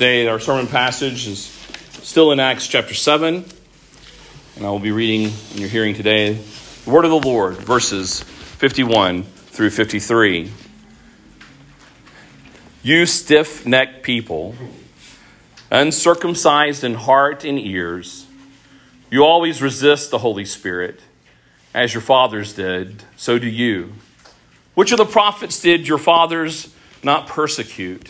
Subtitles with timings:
[0.00, 1.44] Today, our sermon passage is
[2.02, 3.44] still in Acts chapter 7,
[4.56, 8.22] and I will be reading and you're hearing today the word of the Lord, verses
[8.22, 10.50] 51 through 53.
[12.82, 14.54] You stiff necked people,
[15.70, 18.26] uncircumcised in heart and ears,
[19.10, 20.98] you always resist the Holy Spirit,
[21.74, 23.92] as your fathers did, so do you.
[24.72, 28.08] Which of the prophets did your fathers not persecute?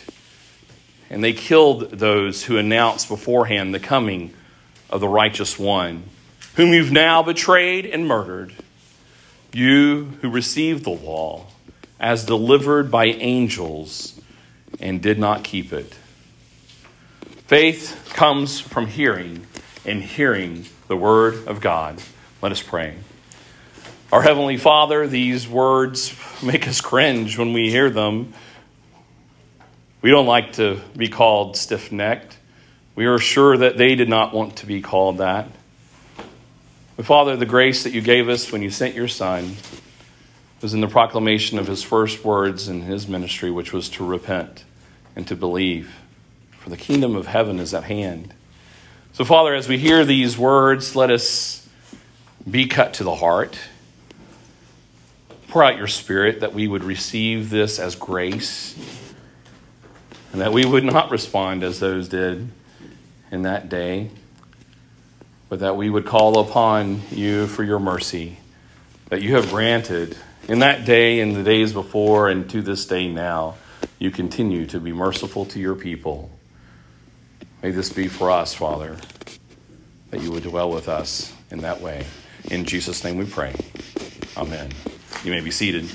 [1.10, 4.32] And they killed those who announced beforehand the coming
[4.88, 6.04] of the righteous one,
[6.54, 8.54] whom you've now betrayed and murdered.
[9.52, 11.46] You who received the law
[11.98, 14.18] as delivered by angels
[14.78, 15.94] and did not keep it.
[17.46, 19.44] Faith comes from hearing,
[19.84, 22.00] and hearing the word of God.
[22.40, 22.94] Let us pray.
[24.12, 28.32] Our Heavenly Father, these words make us cringe when we hear them
[30.02, 32.38] we don't like to be called stiff necked.
[32.94, 35.48] We are sure that they did not want to be called that.
[36.96, 39.56] But Father, the grace that you gave us when you sent your Son
[40.62, 44.64] was in the proclamation of his first words in his ministry, which was to repent
[45.16, 45.94] and to believe,
[46.58, 48.34] for the kingdom of heaven is at hand.
[49.12, 51.68] So, Father, as we hear these words, let us
[52.48, 53.58] be cut to the heart.
[55.48, 58.76] Pour out your spirit that we would receive this as grace
[60.32, 62.48] and that we would not respond as those did
[63.30, 64.10] in that day,
[65.48, 68.38] but that we would call upon you for your mercy
[69.10, 70.16] that you have granted
[70.48, 73.56] in that day and the days before and to this day now.
[73.98, 76.30] You continue to be merciful to your people.
[77.62, 78.96] May this be for us, Father,
[80.10, 82.06] that you would dwell with us in that way.
[82.50, 83.54] In Jesus' name we pray.
[84.36, 84.70] Amen.
[85.24, 85.90] You may be seated.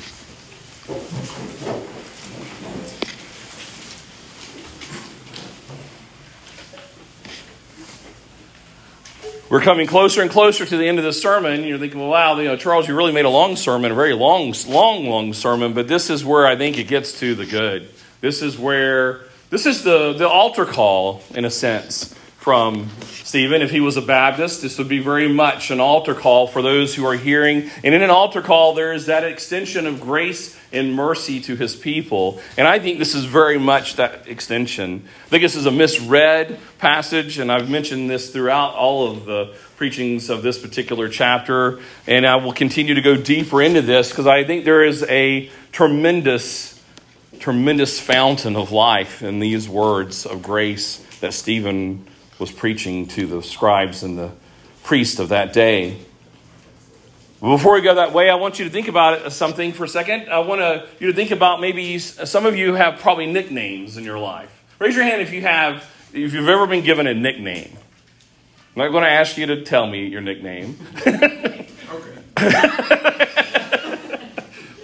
[9.49, 11.63] We're coming closer and closer to the end of the sermon.
[11.63, 14.13] You're thinking, well, wow, you know, Charles, you really made a long sermon, a very
[14.13, 15.73] long, long, long sermon.
[15.73, 17.89] But this is where I think it gets to the good.
[18.21, 22.87] This is where this is the the altar call, in a sense, from
[23.23, 23.63] Stephen.
[23.63, 26.93] If he was a Baptist, this would be very much an altar call for those
[26.93, 27.71] who are hearing.
[27.83, 31.75] And in an altar call, there is that extension of grace and mercy to his
[31.75, 32.39] people.
[32.55, 35.07] And I think this is very much that extension.
[35.25, 39.55] I think this is a misread passage, and I've mentioned this throughout all of the
[39.75, 41.79] preachings of this particular chapter.
[42.05, 45.49] And I will continue to go deeper into this because I think there is a
[45.71, 46.79] tremendous,
[47.39, 52.05] tremendous fountain of life in these words of grace that Stephen
[52.39, 54.31] was preaching to the scribes and the
[54.83, 55.97] priests of that day.
[57.41, 59.87] Before we go that way, I want you to think about uh, something for a
[59.87, 60.29] second.
[60.29, 63.97] I want uh, you to think about maybe uh, some of you have probably nicknames
[63.97, 64.63] in your life.
[64.79, 67.77] Raise your hand if you have, if you've ever been given a nickname.
[68.75, 70.77] I'm not going to ask you to tell me your nickname.
[71.05, 71.67] okay.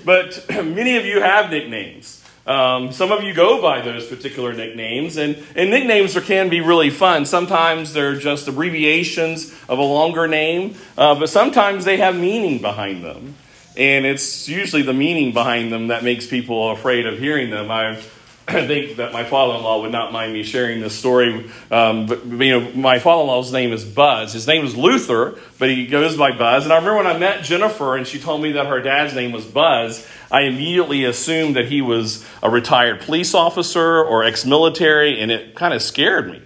[0.06, 2.21] but many of you have nicknames.
[2.48, 6.60] Um, some of you go by those particular nicknames, and, and nicknames are, can be
[6.60, 7.26] really fun.
[7.26, 13.04] Sometimes they're just abbreviations of a longer name, uh, but sometimes they have meaning behind
[13.04, 13.36] them.
[13.78, 17.72] And it's usually the meaning behind them that makes people afraid of hearing them.
[17.72, 18.04] I've
[18.48, 21.50] I think that my father-in-law would not mind me sharing this story.
[21.70, 24.34] Um, but you know, my father-in-law's name is Buzz.
[24.34, 26.64] His name is Luther, but he goes by Buzz.
[26.64, 29.32] And I remember when I met Jennifer, and she told me that her dad's name
[29.32, 30.08] was Buzz.
[30.32, 35.74] I immediately assumed that he was a retired police officer or ex-military, and it kind
[35.74, 36.42] of scared me.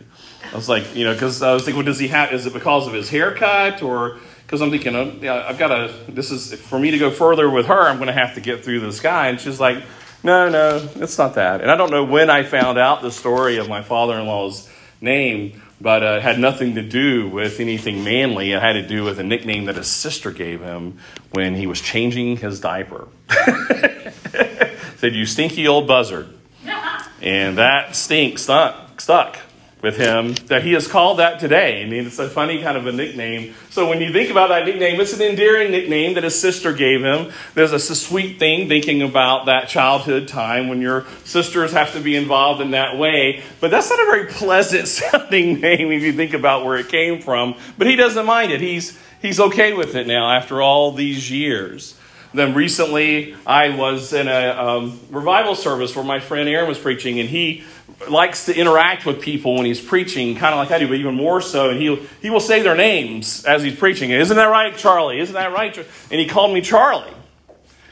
[0.51, 2.33] I was like, you know, because I was thinking, well, does he have?
[2.33, 4.17] Is it because of his haircut or?
[4.45, 5.93] Because I'm thinking, oh, yeah, I've got to.
[6.07, 7.87] This is for me to go further with her.
[7.87, 9.83] I'm going to have to get through this guy, and she's like
[10.25, 11.61] no, no, it's not that.
[11.61, 14.67] And I don't know when I found out the story of my father in law's
[14.99, 18.51] name, but uh, it had nothing to do with anything manly.
[18.51, 20.97] It had to do with a nickname that his sister gave him
[21.31, 23.07] when he was changing his diaper.
[24.97, 26.29] Said, You stinky old buzzard.
[27.21, 28.99] and that stink stuck.
[28.99, 29.37] stuck
[29.85, 31.83] with him that he has called that today.
[31.83, 33.53] I mean, it's a funny kind of a nickname.
[33.69, 37.01] So when you think about that nickname, it's an endearing nickname that his sister gave
[37.03, 37.31] him.
[37.53, 41.99] There's a, a sweet thing thinking about that childhood time when your sisters have to
[41.99, 43.43] be involved in that way.
[43.61, 47.21] But that's not a very pleasant sounding name if you think about where it came
[47.21, 47.55] from.
[47.77, 48.61] But he doesn't mind it.
[48.61, 51.95] He's, he's okay with it now after all these years.
[52.35, 57.19] Then recently, I was in a um, revival service where my friend Aaron was preaching,
[57.19, 57.63] and he
[58.09, 61.15] likes to interact with people when he's preaching, kind of like I do, but even
[61.15, 61.69] more so.
[61.69, 64.11] And he he will say their names as he's preaching.
[64.11, 65.19] Isn't that right, Charlie?
[65.19, 65.77] Isn't that right?
[65.77, 67.13] And he called me Charlie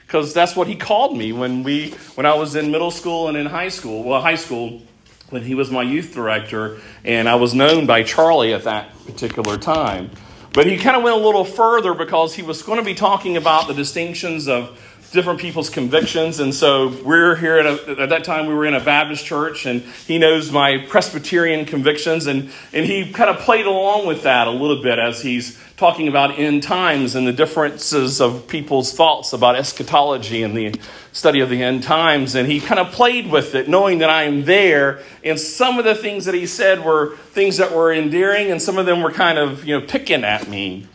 [0.06, 3.38] because that's what he called me when we when I was in middle school and
[3.38, 4.04] in high school.
[4.04, 4.82] Well, high school,
[5.30, 9.58] when he was my youth director, and I was known by Charlie at that particular
[9.58, 10.12] time.
[10.54, 13.38] But he kind of went a little further because he was going to be talking
[13.38, 14.80] about the distinctions of
[15.12, 16.40] different people's convictions.
[16.40, 19.66] And so we're here at, a, at that time, we were in a Baptist church,
[19.66, 22.28] and he knows my Presbyterian convictions.
[22.28, 26.08] And, and he kind of played along with that a little bit as he's talking
[26.08, 30.74] about end times and the differences of people's thoughts about eschatology and the
[31.12, 32.36] study of the end times.
[32.36, 35.04] And he kind of played with it, knowing that I am there.
[35.26, 38.78] And some of the things that he said were things that were endearing, and some
[38.78, 40.88] of them were kind of, you know, picking at me.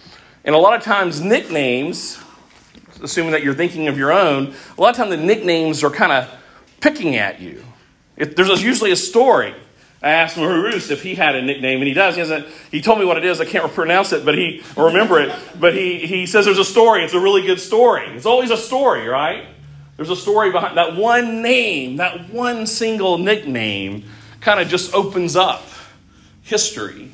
[0.42, 2.18] And a lot of times, nicknames
[3.02, 6.12] assuming that you're thinking of your own, a lot of times the nicknames are kind
[6.12, 6.34] of
[6.80, 7.62] picking at you.
[8.16, 9.54] It, there's usually a story.
[10.00, 12.14] I asked Marus if he had a nickname, and he does.
[12.14, 13.40] He, hasn't, he told me what it is.
[13.40, 15.34] I can't pronounce it, but he or remember it.
[15.58, 17.04] But he, he says there's a story.
[17.04, 18.06] It's a really good story.
[18.08, 19.46] It's always a story, right?
[19.96, 24.04] There's a story behind that one name, that one single nickname,
[24.40, 25.64] kind of just opens up
[26.42, 27.10] history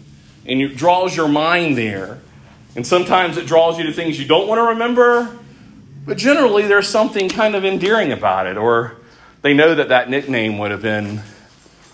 [0.47, 2.21] and it draws your mind there.
[2.77, 5.39] And sometimes it draws you to things you don't want to remember,
[6.07, 8.97] but generally, there's something kind of endearing about it, or
[9.43, 11.23] they know that that nickname would have been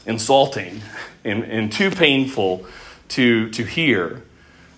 [0.07, 0.81] insulting
[1.25, 2.67] and, and too painful
[3.09, 4.23] to, to hear.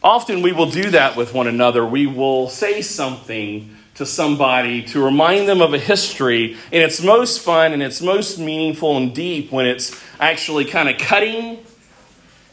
[0.02, 1.86] Often we will do that with one another.
[1.86, 7.40] We will say something to somebody to remind them of a history, and it's most
[7.40, 11.64] fun and it's most meaningful and deep when it's actually kind of cutting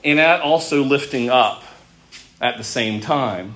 [0.04, 1.63] and also lifting up
[2.42, 3.56] at the same time.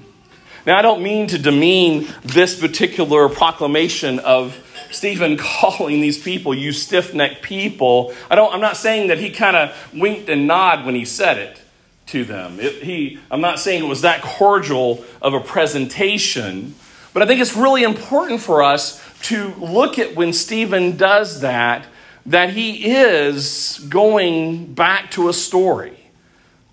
[0.65, 4.57] Now, I don't mean to demean this particular proclamation of
[4.93, 8.13] Stephen calling these people, you stiff necked people.
[8.29, 11.37] I don't, I'm not saying that he kind of winked and nodded when he said
[11.37, 11.61] it
[12.07, 12.59] to them.
[12.59, 16.75] It, he, I'm not saying it was that cordial of a presentation,
[17.13, 21.85] but I think it's really important for us to look at when Stephen does that,
[22.25, 25.97] that he is going back to a story.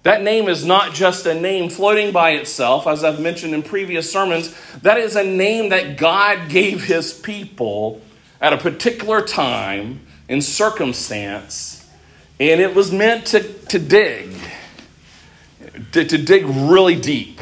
[0.03, 4.11] That name is not just a name floating by itself, as I've mentioned in previous
[4.11, 4.55] sermons.
[4.83, 8.01] That is a name that God gave his people
[8.41, 11.89] at a particular time and circumstance,
[12.39, 14.35] and it was meant to, to dig,
[15.93, 17.41] to, to dig really deep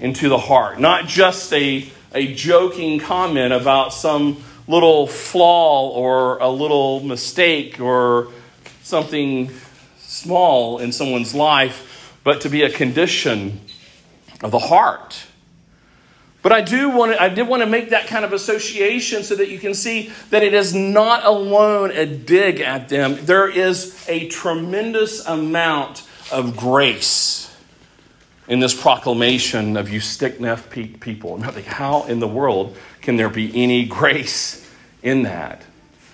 [0.00, 6.48] into the heart, not just a, a joking comment about some little flaw or a
[6.48, 8.28] little mistake or
[8.82, 9.50] something
[9.98, 13.60] small in someone's life, but to be a condition
[14.42, 15.26] of the heart.
[16.42, 19.36] But I do want to, I did want to make that kind of association so
[19.36, 23.16] that you can see that it is not alone a dig at them.
[23.24, 26.02] There is a tremendous amount
[26.32, 27.54] of grace
[28.48, 31.36] in this proclamation of you stick neck people.
[31.36, 34.68] And I think, how in the world can there be any grace
[35.02, 35.62] in that?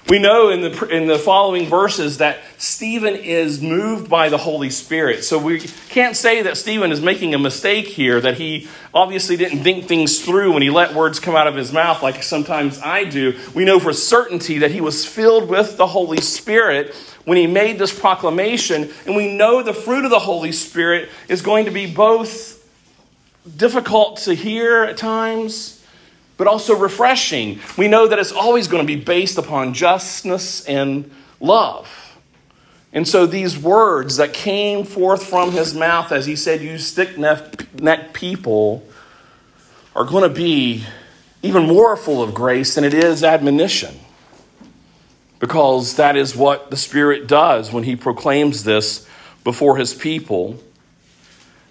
[0.09, 4.71] We know in the, in the following verses that Stephen is moved by the Holy
[4.71, 5.23] Spirit.
[5.23, 5.61] So we
[5.91, 10.25] can't say that Stephen is making a mistake here, that he obviously didn't think things
[10.25, 13.39] through when he let words come out of his mouth like sometimes I do.
[13.55, 16.95] We know for certainty that he was filled with the Holy Spirit
[17.27, 18.91] when he made this proclamation.
[19.05, 22.67] And we know the fruit of the Holy Spirit is going to be both
[23.59, 25.78] difficult to hear at times
[26.39, 27.61] but also refreshing.
[27.77, 32.17] We know that it's always going to be based upon justness and love.
[32.93, 37.19] And so these words that came forth from his mouth as he said, You stick
[37.19, 38.87] necked people,
[39.95, 40.85] are going to be
[41.43, 43.95] even more full of grace than it is admonition.
[45.41, 49.07] Because that is what the Spirit does when he proclaims this
[49.45, 50.59] before his people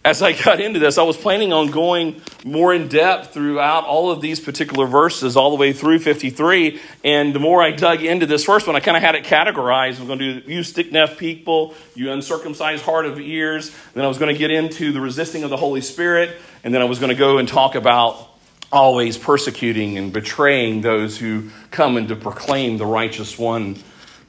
[0.07, 4.09] as I got into this, I was planning on going more in depth throughout all
[4.09, 6.79] of these particular verses, all the way through 53.
[7.03, 9.99] And the more I dug into this first one, I kind of had it categorized.
[9.99, 13.75] I'm going to do you stick neck people, you uncircumcised heart of ears.
[13.95, 16.37] Then I was going to get into the resisting of the Holy Spirit.
[16.63, 18.29] And then I was going to go and talk about
[18.71, 23.75] always persecuting and betraying those who come and to proclaim the righteous one.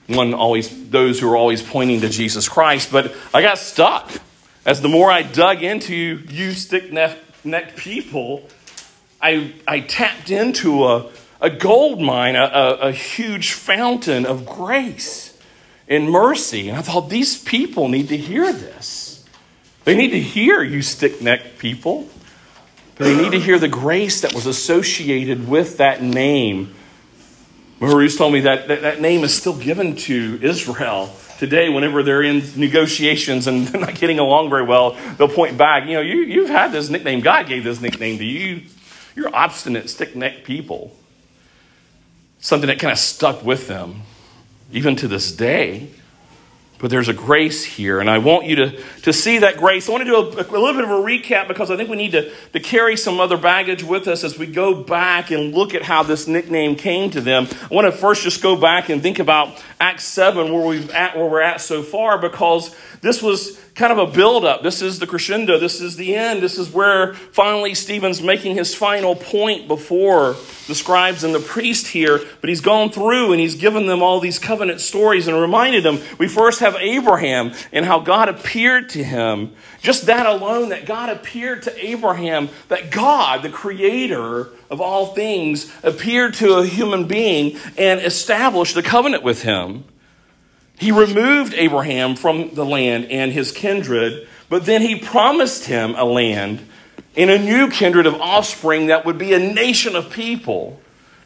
[0.08, 2.90] One always, those who are always pointing to Jesus Christ.
[2.90, 4.10] But I got stuck
[4.68, 8.46] as the more I dug into you stick necked people,
[9.18, 11.10] I, I tapped into a,
[11.40, 15.34] a gold mine, a, a, a huge fountain of grace
[15.88, 16.68] and mercy.
[16.68, 19.24] And I thought, these people need to hear this.
[19.84, 22.06] They need to hear you stick necked people.
[22.96, 26.74] They need to hear the grace that was associated with that name.
[27.80, 32.22] Maurice told me that, that that name is still given to Israel today, whenever they're
[32.22, 36.18] in negotiations and they're not getting along very well, they'll point back, you know, you,
[36.18, 37.20] you've had this nickname.
[37.20, 38.62] God gave this nickname to you.
[39.16, 40.94] You're obstinate, stick necked people.
[42.40, 44.02] Something that kind of stuck with them,
[44.70, 45.88] even to this day.
[46.78, 49.88] But there's a grace here, and I want you to, to see that grace.
[49.88, 51.96] I want to do a, a, little bit of a recap because I think we
[51.96, 55.74] need to, to carry some other baggage with us as we go back and look
[55.74, 57.48] at how this nickname came to them.
[57.68, 61.16] I want to first just go back and think about Acts 7, where, we've at,
[61.16, 64.64] where we're at so far, because this was kind of a build-up.
[64.64, 65.56] This is the crescendo.
[65.56, 66.42] This is the end.
[66.42, 70.34] This is where finally Stephen's making his final point before
[70.66, 72.20] the scribes and the priest here.
[72.40, 76.00] But he's gone through and he's given them all these covenant stories and reminded them.
[76.18, 79.52] We first have Abraham and how God appeared to him.
[79.80, 85.72] Just that alone, that God appeared to Abraham, that God, the creator of all things,
[85.84, 89.84] appeared to a human being and established a covenant with him.
[90.78, 96.04] He removed Abraham from the land and his kindred, but then he promised him a
[96.04, 96.66] land
[97.16, 100.80] in a new kindred of offspring that would be a nation of people.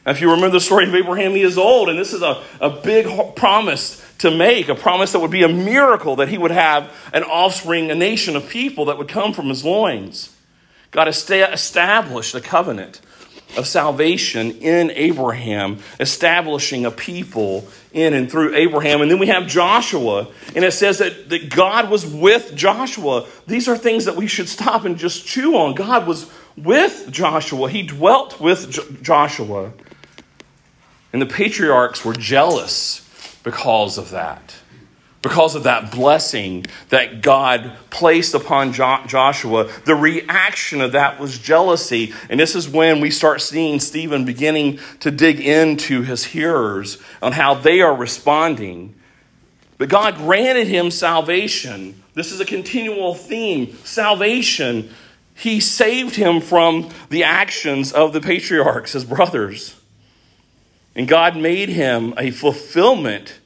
[0.06, 2.42] Now, if you remember the story of Abraham, he is old, and this is a,
[2.60, 6.50] a big promise to make, a promise that would be a miracle that he would
[6.50, 10.34] have an offspring, a nation of people that would come from his loins.
[10.92, 13.00] God established a covenant
[13.56, 19.02] of salvation in Abraham, establishing a people in and through Abraham.
[19.02, 23.26] And then we have Joshua, and it says that, that God was with Joshua.
[23.46, 25.74] These are things that we should stop and just chew on.
[25.74, 29.72] God was with Joshua, He dwelt with Joshua.
[31.12, 33.00] And the patriarchs were jealous
[33.44, 34.61] because of that
[35.22, 41.38] because of that blessing that God placed upon jo- Joshua, the reaction of that was
[41.38, 42.12] jealousy.
[42.28, 47.32] And this is when we start seeing Stephen beginning to dig into his hearers on
[47.32, 48.96] how they are responding.
[49.78, 52.02] But God granted him salvation.
[52.14, 54.90] This is a continual theme salvation.
[55.34, 59.76] He saved him from the actions of the patriarchs, his brothers.
[60.94, 63.38] And God made him a fulfillment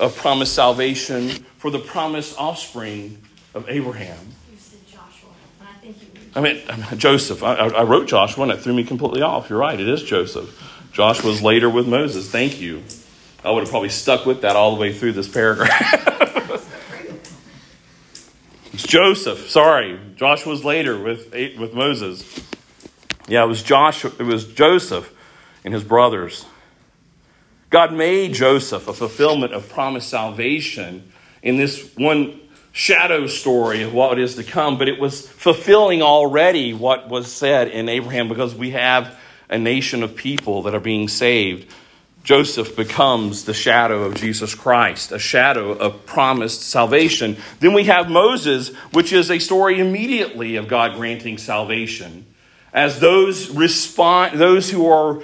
[0.00, 3.18] of promised salvation for the promised offspring
[3.54, 4.18] of Abraham.
[4.50, 5.30] You said Joshua,
[5.60, 6.08] I think you.
[6.34, 7.42] I mean, Joseph.
[7.42, 9.50] I, I wrote Joshua and it threw me completely off.
[9.50, 10.58] You're right, it is Joseph.
[10.92, 12.30] Joshua was later with Moses.
[12.30, 12.82] Thank you.
[13.44, 15.72] I would have probably stuck with that all the way through this paragraph.
[18.72, 19.50] it's Joseph.
[19.50, 22.40] Sorry, Joshua's later with with Moses.
[23.26, 24.12] Yeah, it was Joshua.
[24.18, 25.12] It was Joseph
[25.64, 26.44] and his brothers.
[27.72, 31.10] God made Joseph a fulfillment of promised salvation
[31.42, 32.38] in this one
[32.70, 37.68] shadow story of what is to come, but it was fulfilling already what was said
[37.68, 41.66] in Abraham because we have a nation of people that are being saved.
[42.24, 47.38] Joseph becomes the shadow of Jesus Christ, a shadow of promised salvation.
[47.60, 52.26] Then we have Moses, which is a story immediately of God granting salvation.
[52.74, 55.22] As those respond, those who are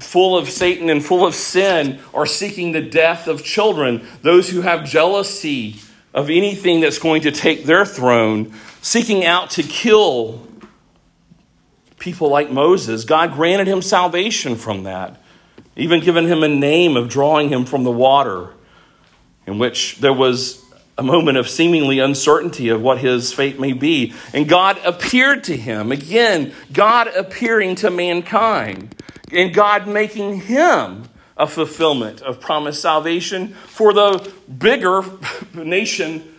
[0.00, 4.62] full of Satan and full of sin are seeking the death of children, those who
[4.62, 5.76] have jealousy
[6.12, 8.52] of anything that's going to take their throne,
[8.82, 10.46] seeking out to kill
[11.98, 15.22] people like Moses, God granted him salvation from that,
[15.76, 18.54] even given him a name of drawing him from the water,
[19.46, 20.64] in which there was
[20.98, 24.12] a moment of seemingly uncertainty of what his fate may be.
[24.34, 25.92] And God appeared to him.
[25.92, 28.94] Again, God appearing to mankind
[29.32, 31.04] and God making him
[31.36, 35.02] a fulfillment of promised salvation for the bigger
[35.54, 36.36] nation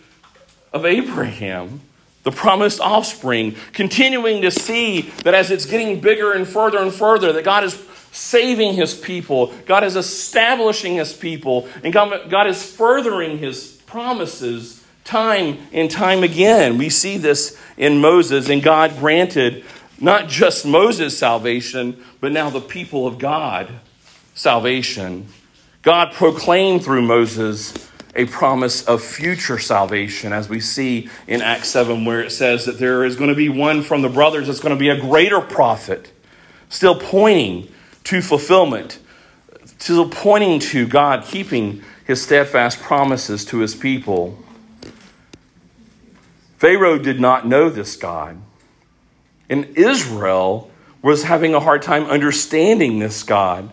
[0.72, 1.80] of Abraham,
[2.22, 7.32] the promised offspring, continuing to see that as it's getting bigger and further and further,
[7.32, 7.74] that God is
[8.12, 14.84] saving his people, God is establishing his people, and God, God is furthering his promises
[15.04, 16.78] time and time again.
[16.78, 19.64] We see this in Moses, and God granted
[20.02, 23.68] not just Moses' salvation, but now the people of God
[24.34, 25.28] salvation.
[25.82, 27.72] God proclaimed through Moses
[28.14, 32.78] a promise of future salvation, as we see in Acts 7, where it says that
[32.78, 35.40] there is going to be one from the brothers that's going to be a greater
[35.40, 36.12] prophet,
[36.68, 37.68] still pointing
[38.04, 38.98] to fulfillment,
[39.78, 44.38] still pointing to God keeping his steadfast promises to his people.
[46.58, 48.38] Pharaoh did not know this God.
[49.52, 50.70] And Israel
[51.02, 53.70] was having a hard time understanding this God.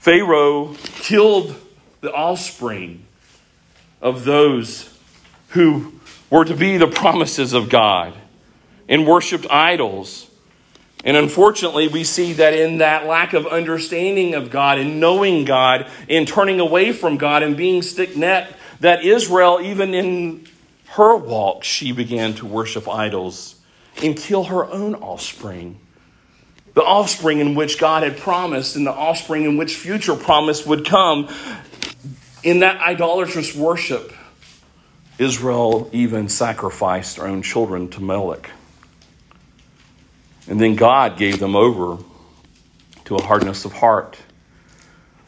[0.00, 1.56] Pharaoh killed
[2.02, 3.06] the offspring
[4.02, 4.94] of those
[5.48, 5.94] who
[6.28, 8.12] were to be the promises of God
[8.86, 10.28] and worshiped idols.
[11.04, 15.86] And unfortunately, we see that in that lack of understanding of God and knowing God
[16.06, 20.46] and turning away from God and being stick necked, that Israel, even in
[20.88, 23.57] her walk, she began to worship idols
[24.02, 25.78] and kill her own offspring.
[26.74, 30.84] The offspring in which God had promised, and the offspring in which future promise would
[30.84, 31.28] come.
[32.44, 34.12] In that idolatrous worship,
[35.18, 38.48] Israel even sacrificed their own children to Moloch.
[40.46, 42.02] And then God gave them over
[43.06, 44.16] to a hardness of heart.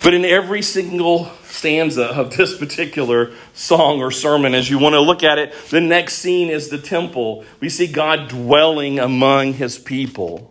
[0.02, 5.00] But in every single stanza of this particular song or sermon, as you want to
[5.00, 7.44] look at it, the next scene is the temple.
[7.60, 10.50] We see God dwelling among his people,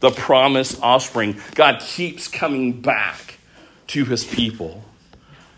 [0.00, 1.40] the promised offspring.
[1.54, 3.38] God keeps coming back
[3.88, 4.84] to his people.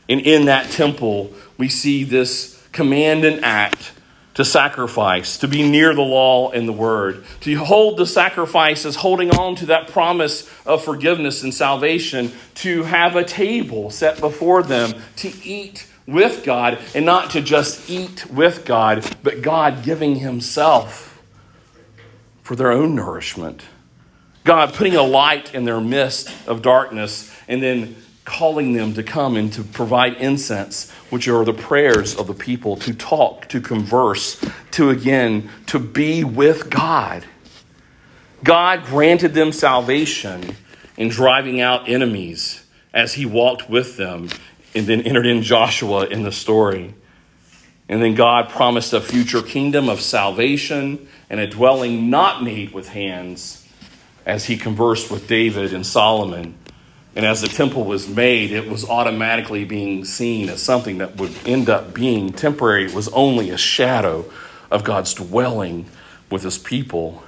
[0.08, 3.92] And in that temple, we see this command and act
[4.34, 8.96] to sacrifice, to be near the law and the word, to hold the sacrifice as
[8.96, 14.62] holding on to that promise of forgiveness and salvation, to have a table set before
[14.62, 20.16] them, to eat with God, and not to just eat with God, but God giving
[20.16, 21.22] Himself
[22.42, 23.62] for their own nourishment.
[24.44, 29.36] God putting a light in their midst of darkness, and then calling them to come
[29.36, 34.42] and to provide incense, which are the prayers of the people, to talk, to converse,
[34.70, 37.24] to again, to be with God.
[38.44, 40.56] God granted them salvation
[40.96, 44.28] in driving out enemies as he walked with them
[44.74, 46.94] and then entered in Joshua in the story.
[47.88, 52.88] And then God promised a future kingdom of salvation and a dwelling not made with
[52.88, 53.66] hands
[54.24, 56.54] as he conversed with David and Solomon
[57.14, 61.34] and as the temple was made, it was automatically being seen as something that would
[61.44, 62.86] end up being temporary.
[62.86, 64.30] It was only a shadow
[64.70, 65.86] of God's dwelling
[66.30, 67.22] with his people,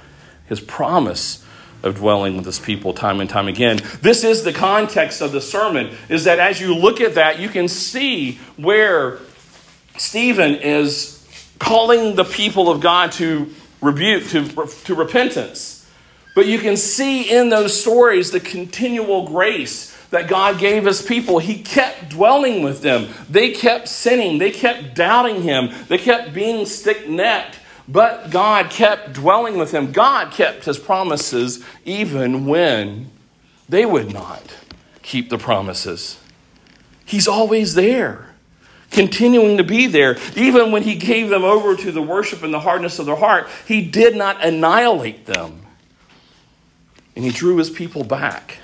[0.47, 1.45] his promise
[1.83, 3.79] of dwelling with his people time and time again.
[4.01, 7.47] This is the context of the sermon, is that as you look at that, you
[7.47, 9.19] can see where
[9.97, 11.11] Stephen is
[11.59, 13.51] calling the people of God to
[13.81, 15.74] rebuke, to, to repentance
[16.35, 21.39] but you can see in those stories the continual grace that God gave his people.
[21.39, 23.07] He kept dwelling with them.
[23.29, 24.37] They kept sinning.
[24.37, 25.71] They kept doubting him.
[25.87, 27.59] They kept being stick necked.
[27.87, 29.91] But God kept dwelling with them.
[29.91, 33.11] God kept his promises even when
[33.69, 34.55] they would not
[35.01, 36.19] keep the promises.
[37.05, 38.33] He's always there,
[38.91, 40.17] continuing to be there.
[40.35, 43.47] Even when he gave them over to the worship and the hardness of their heart,
[43.67, 45.64] he did not annihilate them
[47.15, 48.59] and he drew his people back.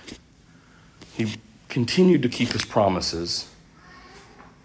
[1.15, 1.35] He
[1.69, 3.49] continued to keep his promises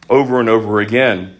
[0.08, 1.38] over and over again.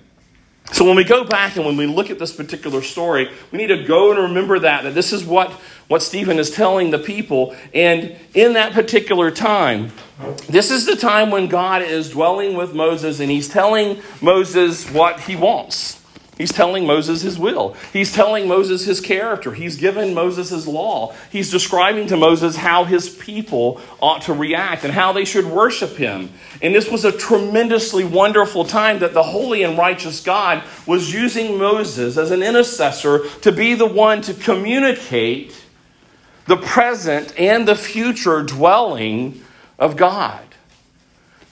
[0.73, 3.69] So when we go back and when we look at this particular story, we need
[3.69, 5.53] to go and remember that that this is what
[5.89, 9.93] what Stephen is telling the people and in that particular time
[10.49, 15.21] this is the time when God is dwelling with Moses and he's telling Moses what
[15.21, 16.03] he wants.
[16.37, 17.75] He's telling Moses his will.
[17.95, 19.55] He's telling Moses his character.
[19.55, 21.15] He's given Moses his law.
[21.31, 25.97] He's describing to Moses how his people ought to react and how they should worship
[25.97, 26.29] him.
[26.61, 31.57] And this was a tremendously wonderful time that the holy and righteous God was using
[31.57, 35.55] Moses as an intercessor to be the one to communicate
[36.45, 39.43] the present and the future dwelling
[39.79, 40.45] of God.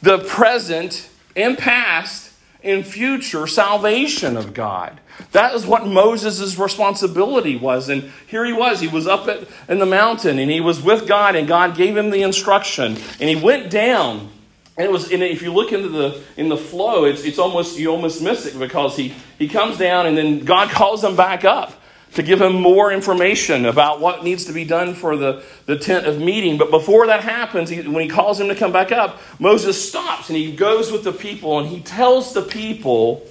[0.02, 2.23] The present and past
[2.64, 5.00] in future salvation of God.
[5.32, 7.88] That is what Moses' responsibility was.
[7.88, 8.80] And here he was.
[8.80, 11.96] He was up at, in the mountain and he was with God, and God gave
[11.96, 12.96] him the instruction.
[13.20, 14.30] And he went down.
[14.76, 17.78] And it was, and if you look into the in the flow, it's, it's almost
[17.78, 21.44] you almost miss it because he, he comes down and then God calls him back
[21.44, 21.80] up
[22.14, 26.06] to give him more information about what needs to be done for the, the tent
[26.06, 26.56] of meeting.
[26.58, 30.28] But before that happens, he, when he calls him to come back up, Moses stops
[30.28, 33.26] and he goes with the people and he tells the people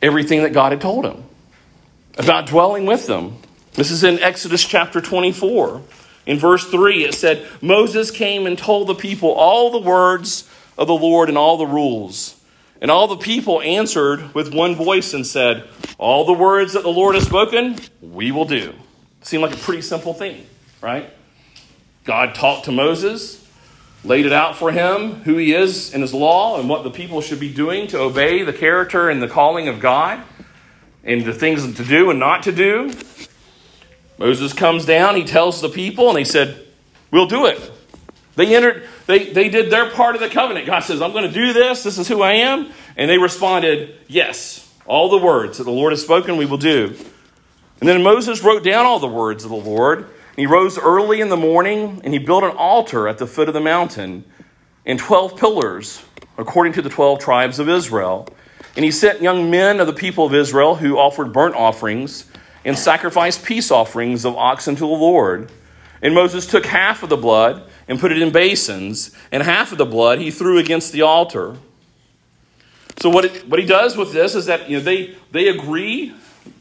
[0.00, 1.24] everything that God had told him
[2.18, 3.36] about dwelling with them.
[3.74, 5.82] This is in Exodus chapter 24.
[6.26, 10.86] In verse 3, it said, Moses came and told the people all the words of
[10.86, 12.40] the Lord and all the rules.
[12.82, 15.68] And all the people answered with one voice and said,
[15.98, 18.74] All the words that the Lord has spoken, we will do.
[19.20, 20.44] Seemed like a pretty simple thing,
[20.80, 21.08] right?
[22.02, 23.46] God talked to Moses,
[24.02, 27.20] laid it out for him who he is and his law and what the people
[27.20, 30.20] should be doing to obey the character and the calling of God
[31.04, 32.92] and the things to do and not to do.
[34.18, 36.66] Moses comes down, he tells the people, and they said,
[37.12, 37.60] We'll do it.
[38.34, 40.66] They entered, they, they did their part of the covenant.
[40.66, 41.82] God says, I'm going to do this.
[41.82, 42.72] This is who I am.
[42.96, 46.96] And they responded, Yes, all the words that the Lord has spoken, we will do.
[47.80, 49.98] And then Moses wrote down all the words of the Lord.
[49.98, 53.48] And he rose early in the morning and he built an altar at the foot
[53.48, 54.24] of the mountain
[54.86, 56.02] and 12 pillars,
[56.38, 58.28] according to the 12 tribes of Israel.
[58.74, 62.30] And he sent young men of the people of Israel who offered burnt offerings
[62.64, 65.50] and sacrificed peace offerings of oxen to the Lord.
[66.00, 69.78] And Moses took half of the blood and put it in basins, and half of
[69.78, 71.56] the blood he threw against the altar.
[72.98, 76.14] So what, it, what he does with this is that you know, they, they agree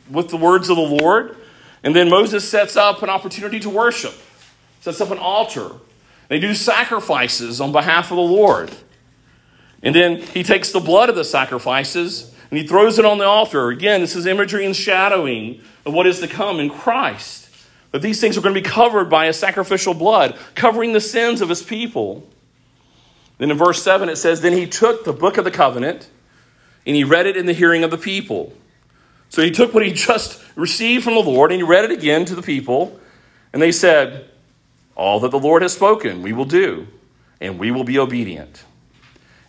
[0.10, 1.38] with the words of the Lord,
[1.84, 4.14] and then Moses sets up an opportunity to worship,
[4.82, 5.72] sets up an altar.
[6.28, 8.72] They do sacrifices on behalf of the Lord.
[9.84, 13.26] And then he takes the blood of the sacrifices and he throws it on the
[13.26, 13.70] altar.
[13.70, 17.41] Again, this is imagery and shadowing of what is to come in Christ.
[17.92, 21.42] That these things are going to be covered by a sacrificial blood, covering the sins
[21.42, 22.28] of his people.
[23.38, 26.10] Then in verse 7, it says, Then he took the book of the covenant
[26.86, 28.54] and he read it in the hearing of the people.
[29.30, 32.26] So he took what he just received from the Lord and he read it again
[32.26, 33.00] to the people.
[33.54, 34.30] And they said,
[34.96, 36.88] All that the Lord has spoken, we will do,
[37.40, 38.64] and we will be obedient.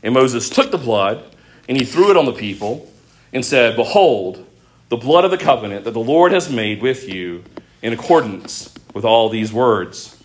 [0.03, 1.25] And Moses took the blood
[1.69, 2.91] and he threw it on the people
[3.33, 4.47] and said, Behold,
[4.89, 7.45] the blood of the covenant that the Lord has made with you
[7.83, 10.17] in accordance with all these words.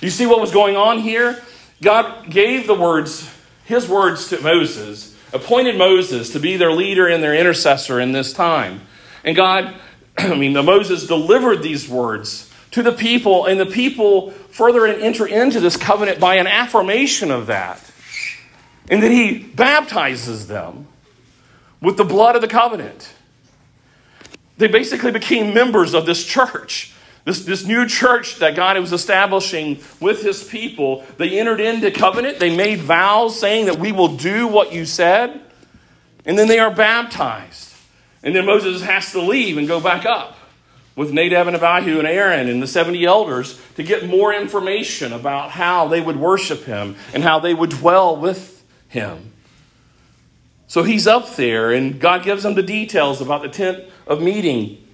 [0.00, 1.42] You see what was going on here?
[1.82, 3.30] God gave the words,
[3.64, 8.32] his words to Moses appointed Moses to be their leader and their intercessor in this
[8.32, 8.80] time.
[9.24, 9.74] And God,
[10.18, 15.60] I mean, Moses delivered these words to the people, and the people further enter into
[15.60, 17.80] this covenant by an affirmation of that.
[18.88, 20.86] And then he baptizes them
[21.80, 23.13] with the blood of the covenant.
[24.56, 26.92] They basically became members of this church.
[27.24, 32.38] This, this new church that God was establishing with his people, they entered into covenant.
[32.38, 35.40] They made vows saying that we will do what you said.
[36.26, 37.74] And then they are baptized.
[38.22, 40.36] And then Moses has to leave and go back up
[40.96, 45.50] with Nadab and Abihu and Aaron and the 70 elders to get more information about
[45.50, 49.32] how they would worship him and how they would dwell with him.
[50.66, 54.86] So he's up there, and God gives him the details about the tent of meeting.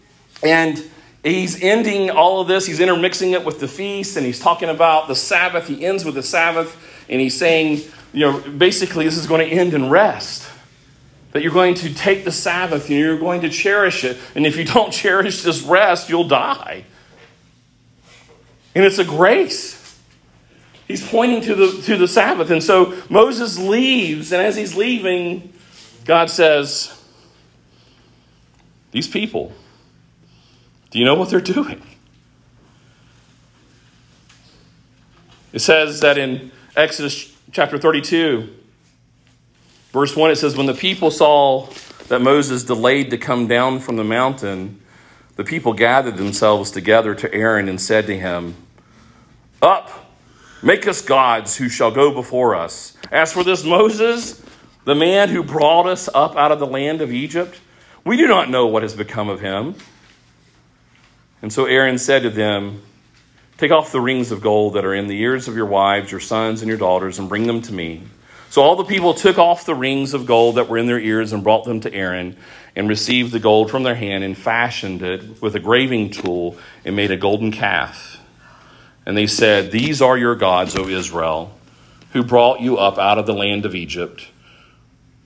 [0.43, 0.83] And
[1.23, 5.07] He's ending all of this, he's intermixing it with the feast, and he's talking about
[5.07, 5.69] the Sabbath.
[5.69, 6.75] He ends with the Sabbath,
[7.11, 7.83] and he's saying,
[8.15, 10.51] you know, basically, this is going to end in rest.
[11.33, 14.19] That you're going to take the Sabbath and you're going to cherish it.
[14.35, 16.85] And if you don't cherish this rest, you'll die.
[18.75, 19.77] And it's a grace.
[20.89, 22.51] He's pointing to the, to the Sabbath.
[22.51, 25.53] And so Moses leaves, and as he's leaving,
[26.05, 27.00] God says,
[28.91, 29.53] These people,
[30.91, 31.83] do you know what they're doing?
[35.53, 38.49] It says that in Exodus chapter 32,
[39.93, 41.69] verse 1, it says, When the people saw
[42.09, 44.81] that Moses delayed to come down from the mountain,
[45.37, 48.57] the people gathered themselves together to Aaron and said to him,
[49.63, 50.13] Up,
[50.63, 52.97] make us gods who shall go before us.
[53.11, 54.43] As for this Moses,
[54.85, 57.61] the man who brought us up out of the land of Egypt,
[58.05, 59.75] we do not know what has become of him.
[61.43, 62.83] And so Aaron said to them,
[63.57, 66.21] Take off the rings of gold that are in the ears of your wives, your
[66.21, 68.03] sons, and your daughters, and bring them to me.
[68.49, 71.33] So all the people took off the rings of gold that were in their ears
[71.33, 72.37] and brought them to Aaron,
[72.75, 76.97] and received the gold from their hand, and fashioned it with a graving tool, and
[76.97, 78.19] made a golden calf.
[79.05, 81.53] And they said, These are your gods, O Israel,
[82.13, 84.27] who brought you up out of the land of Egypt.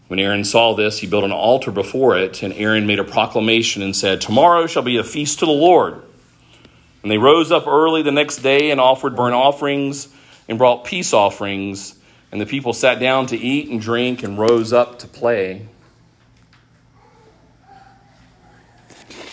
[0.08, 3.82] When Aaron saw this, he built an altar before it, and Aaron made a proclamation
[3.82, 6.02] and said, Tomorrow shall be a feast to the Lord.
[7.02, 10.08] And they rose up early the next day and offered burnt offerings
[10.48, 11.98] and brought peace offerings.
[12.32, 15.68] And the people sat down to eat and drink and rose up to play.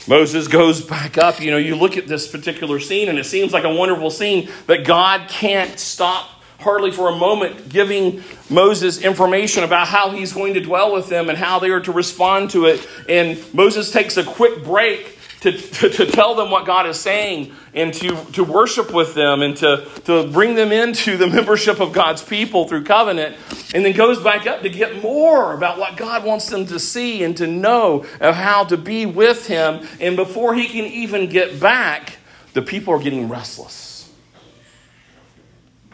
[0.08, 1.40] Moses goes back up.
[1.40, 4.50] You know, you look at this particular scene, and it seems like a wonderful scene,
[4.68, 6.28] but God can't stop
[6.62, 11.30] hardly for a moment giving Moses information about how he's going to dwell with them
[11.30, 12.88] and how they are to respond to it.
[13.10, 17.52] And Moses takes a quick break to, to, to, tell them what God is saying
[17.74, 21.94] and to, to worship with them and to, to bring them into the membership of
[21.94, 23.36] God's people through covenant,
[23.74, 27.24] and then goes back up to get more about what God wants them to see
[27.24, 29.88] and to know of how to be with Him.
[30.00, 32.18] And before he can even get back,
[32.54, 33.91] the people are getting restless.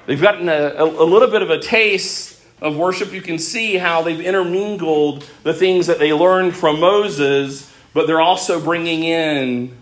[0.07, 3.11] They've gotten a, a, little bit of a taste of worship.
[3.11, 8.21] You can see how they've intermingled the things that they learned from Moses, but they're
[8.21, 9.75] also bringing in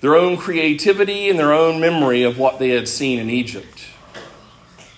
[0.00, 3.84] their own creativity and their own memory of what they had seen in Egypt.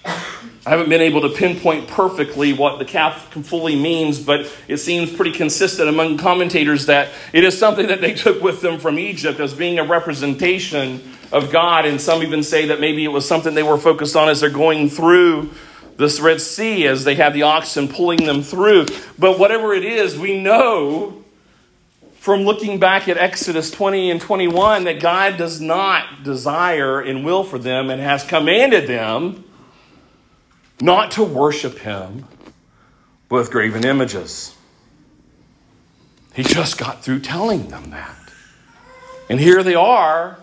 [0.04, 5.12] I haven't been able to pinpoint perfectly what the calf fully means, but it seems
[5.12, 9.40] pretty consistent among commentators that it is something that they took with them from Egypt
[9.40, 11.86] as being a representation of God.
[11.86, 14.50] And some even say that maybe it was something they were focused on as they're
[14.50, 15.50] going through
[15.96, 18.86] this Red Sea, as they have the oxen pulling them through.
[19.18, 21.24] But whatever it is, we know
[22.20, 27.44] from looking back at Exodus 20 and 21 that God does not desire and will
[27.44, 29.44] for them and has commanded them
[30.80, 32.26] not to worship Him
[33.30, 34.54] with graven images.
[36.34, 38.16] He just got through telling them that.
[39.28, 40.39] And here they are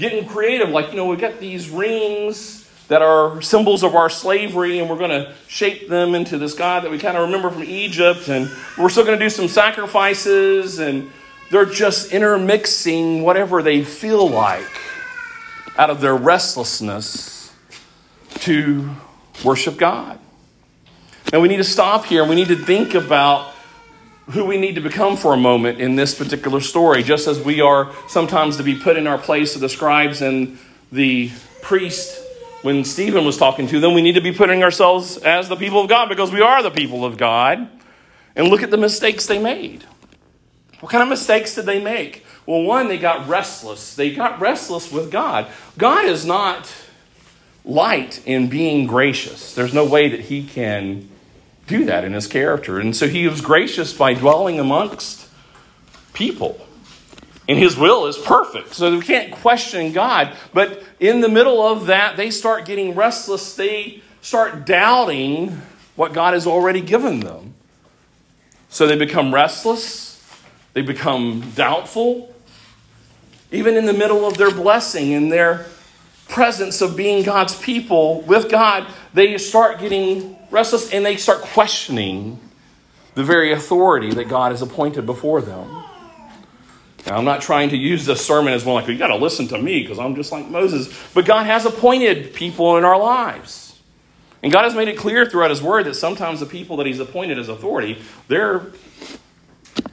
[0.00, 0.70] getting creative.
[0.70, 4.98] Like, you know, we got these rings that are symbols of our slavery, and we're
[4.98, 8.28] going to shape them into this God that we kind of remember from Egypt.
[8.28, 11.08] And we're still going to do some sacrifices, and
[11.52, 14.66] they're just intermixing whatever they feel like
[15.78, 17.52] out of their restlessness
[18.40, 18.90] to
[19.44, 20.18] worship God.
[21.32, 23.49] And we need to stop here and we need to think about
[24.30, 27.60] who we need to become for a moment in this particular story, just as we
[27.60, 30.58] are sometimes to be put in our place of the scribes and
[30.92, 31.30] the
[31.62, 32.20] priest
[32.62, 35.80] when Stephen was talking to them, we need to be putting ourselves as the people
[35.80, 37.68] of God because we are the people of God.
[38.36, 39.84] And look at the mistakes they made.
[40.80, 42.24] What kind of mistakes did they make?
[42.46, 43.94] Well, one, they got restless.
[43.94, 45.46] They got restless with God.
[45.78, 46.72] God is not
[47.64, 49.54] light in being gracious.
[49.54, 51.08] There's no way that he can
[51.70, 52.78] do that in his character.
[52.78, 55.28] And so he was gracious by dwelling amongst
[56.12, 56.60] people
[57.50, 58.74] and his will is perfect.
[58.74, 60.36] So we can't question God.
[60.54, 63.54] But in the middle of that, they start getting restless.
[63.54, 65.60] They start doubting
[65.96, 67.54] what God has already given them.
[68.68, 70.24] So they become restless.
[70.74, 72.32] They become doubtful.
[73.50, 75.66] Even in the middle of their blessing and their
[76.28, 82.40] presence of being God's people with God, they start getting restless and they start questioning
[83.14, 85.68] the very authority that God has appointed before them.
[87.06, 89.48] Now, I'm not trying to use this sermon as one like, you got to listen
[89.48, 90.94] to me because I'm just like Moses.
[91.14, 93.78] But God has appointed people in our lives.
[94.42, 97.00] And God has made it clear throughout His Word that sometimes the people that He's
[97.00, 98.66] appointed as authority, they're,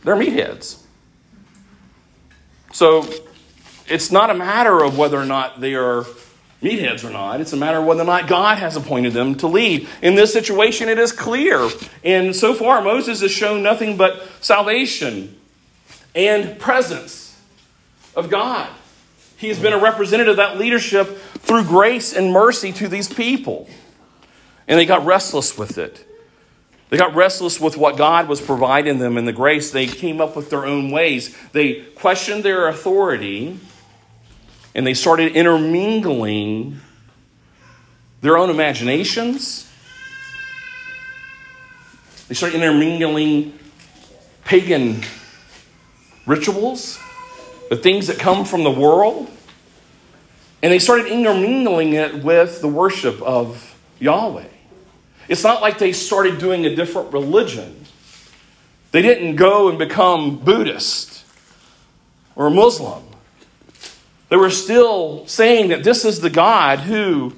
[0.03, 0.83] they're meatheads.
[2.71, 3.09] So
[3.87, 6.05] it's not a matter of whether or not they are
[6.61, 7.41] meatheads or not.
[7.41, 9.87] It's a matter of whether or not God has appointed them to lead.
[10.01, 11.69] In this situation, it is clear.
[12.03, 15.35] And so far, Moses has shown nothing but salvation
[16.15, 17.39] and presence
[18.15, 18.69] of God.
[19.37, 23.69] He has been a representative of that leadership through grace and mercy to these people.
[24.67, 26.03] And they got restless with it.
[26.89, 29.71] They got restless with what God was providing them in the grace.
[29.71, 31.37] They came up with their own ways.
[31.51, 33.59] They questioned their authority
[34.75, 36.79] and they started intermingling
[38.21, 39.69] their own imaginations.
[42.27, 43.57] They started intermingling
[44.43, 45.01] pagan
[46.25, 46.99] rituals,
[47.69, 49.29] the things that come from the world.
[50.61, 54.47] And they started intermingling it with the worship of Yahweh.
[55.27, 57.85] It's not like they started doing a different religion.
[58.91, 61.25] They didn't go and become Buddhist
[62.35, 63.06] or Muslim.
[64.29, 67.33] They were still saying that this is the God who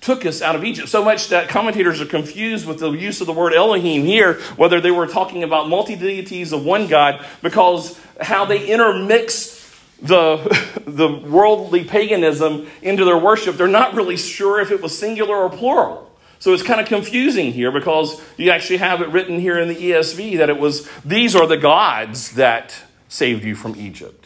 [0.00, 0.88] took us out of Egypt.
[0.88, 4.80] So much that commentators are confused with the use of the word Elohim here, whether
[4.80, 9.56] they were talking about multi deities of one God, because how they intermixed
[10.00, 10.36] the,
[10.86, 15.50] the worldly paganism into their worship, they're not really sure if it was singular or
[15.50, 16.06] plural.
[16.38, 19.74] So it's kind of confusing here because you actually have it written here in the
[19.74, 22.74] ESV that it was these are the gods that
[23.08, 24.25] saved you from Egypt.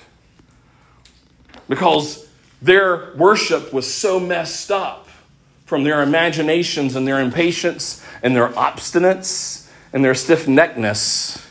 [1.70, 2.28] Because
[2.60, 5.08] their worship was so messed up
[5.66, 11.46] from their imaginations and their impatience and their obstinance and their stiff neckedness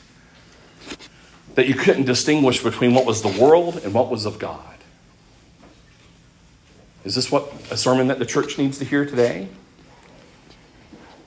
[1.56, 4.60] that you couldn't distinguish between what was the world and what was of God.
[7.06, 9.48] Is this what a sermon that the church needs to hear today?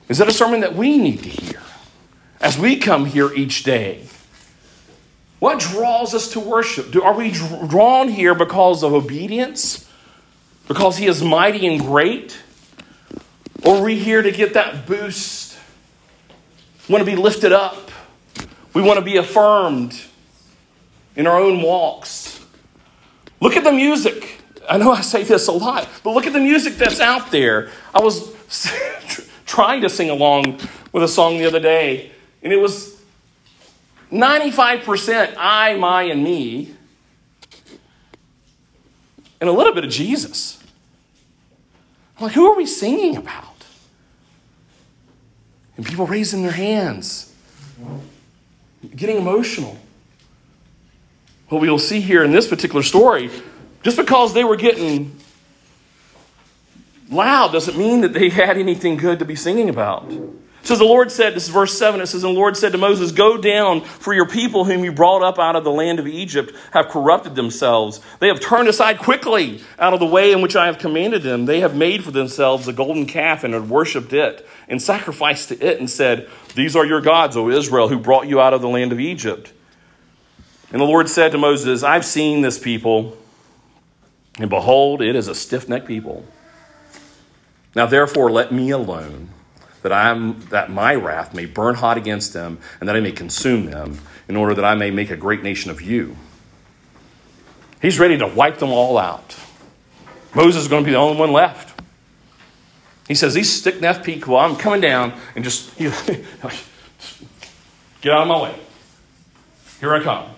[0.07, 1.63] Is that a sermon that we need to hear
[2.39, 4.05] as we come here each day?
[5.43, 6.91] What draws us to worship?
[6.91, 9.85] Do, are we drawn here because of obedience?
[10.69, 12.41] Because He is mighty and great?
[13.65, 15.59] Or are we here to get that boost?
[16.87, 17.91] Want to be lifted up.
[18.73, 20.01] We want to be affirmed
[21.17, 22.39] in our own walks.
[23.41, 24.39] Look at the music.
[24.69, 27.69] I know I say this a lot, but look at the music that's out there.
[27.93, 28.33] I was
[29.45, 30.61] trying to sing along
[30.93, 32.92] with a song the other day, and it was
[34.13, 36.73] 95% I, my, and me,
[39.41, 40.63] and a little bit of Jesus.
[42.17, 43.65] I'm like, who are we singing about?
[45.75, 47.33] And people raising their hands,
[48.95, 49.77] getting emotional
[51.53, 53.29] what we'll see here in this particular story,
[53.83, 55.15] just because they were getting
[57.09, 60.11] loud doesn't mean that they had anything good to be singing about.
[60.63, 62.77] Says the Lord said, this is verse 7, it says, And the Lord said to
[62.77, 66.07] Moses, Go down, for your people whom you brought up out of the land of
[66.07, 67.99] Egypt have corrupted themselves.
[68.19, 71.47] They have turned aside quickly out of the way in which I have commanded them.
[71.47, 75.61] They have made for themselves a golden calf and have worshipped it and sacrificed to
[75.61, 78.69] it and said, These are your gods, O Israel, who brought you out of the
[78.69, 79.51] land of Egypt.
[80.71, 83.17] And the Lord said to Moses, I've seen this people,
[84.39, 86.25] and behold, it is a stiff necked people.
[87.75, 89.27] Now therefore, let me alone,
[89.83, 93.65] that, I'm, that my wrath may burn hot against them, and that I may consume
[93.65, 96.15] them, in order that I may make a great nation of you.
[97.81, 99.35] He's ready to wipe them all out.
[100.33, 101.81] Moses is going to be the only one left.
[103.07, 106.01] He says, These stick necked people, I'm coming down and just you know,
[108.01, 108.55] get out of my way.
[109.79, 110.29] Here I come.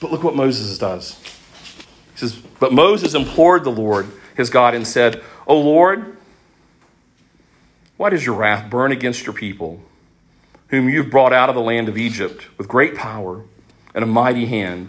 [0.00, 1.16] But look what Moses does.
[2.12, 6.16] He says, But Moses implored the Lord, his God, and said, O Lord,
[8.02, 9.80] why does your wrath burn against your people,
[10.70, 13.44] whom you've brought out of the land of Egypt with great power
[13.94, 14.88] and a mighty hand?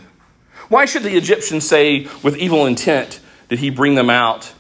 [0.68, 4.54] Why should the Egyptians say, with evil intent, did he bring them out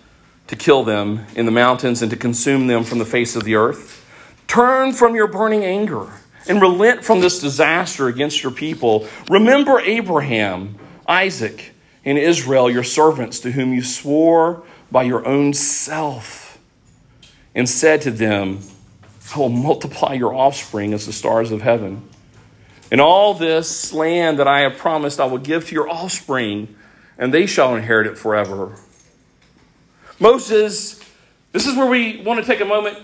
[0.45, 3.55] to kill them in the mountains and to consume them from the face of the
[3.55, 4.05] earth?
[4.45, 6.11] Turn from your burning anger
[6.47, 9.07] and relent from this disaster against your people.
[9.31, 11.73] Remember Abraham, Isaac,
[12.05, 14.61] and Israel, your servants, to whom you swore
[14.91, 16.42] by your own self,
[17.55, 18.59] and said to them,
[19.35, 22.07] I will multiply your offspring as the stars of heaven.
[22.91, 26.75] And all this land that I have promised I will give to your offspring,
[27.17, 28.77] and they shall inherit it forever.
[30.19, 30.99] Moses,
[31.51, 33.03] this is where we want to take a moment.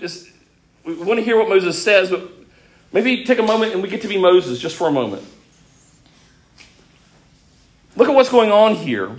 [0.84, 2.30] We want to hear what Moses says, but
[2.92, 5.22] Maybe take a moment and we get to be Moses just for a moment.
[7.96, 9.16] Look at what's going on here.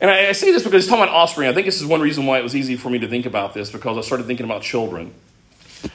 [0.00, 1.48] And I, I say this because he's talking about offspring.
[1.48, 3.54] I think this is one reason why it was easy for me to think about
[3.54, 5.12] this because I started thinking about children.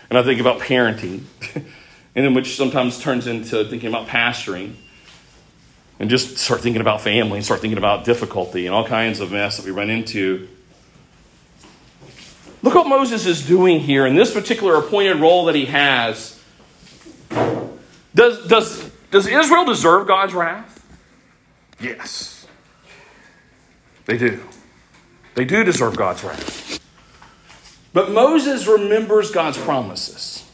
[0.10, 1.24] And I think about parenting.
[1.56, 4.76] and then which sometimes turns into thinking about pastoring.
[6.00, 9.32] And just start thinking about family and start thinking about difficulty and all kinds of
[9.32, 10.48] mess that we run into
[12.64, 16.42] Look what Moses is doing here in this particular appointed role that he has.
[18.16, 20.82] Does, does, does Israel deserve God's wrath?
[21.82, 22.33] Yes.
[24.06, 24.44] They do.
[25.36, 26.80] They do deserve God's wrath.
[27.94, 30.46] But Moses remembers God's promises.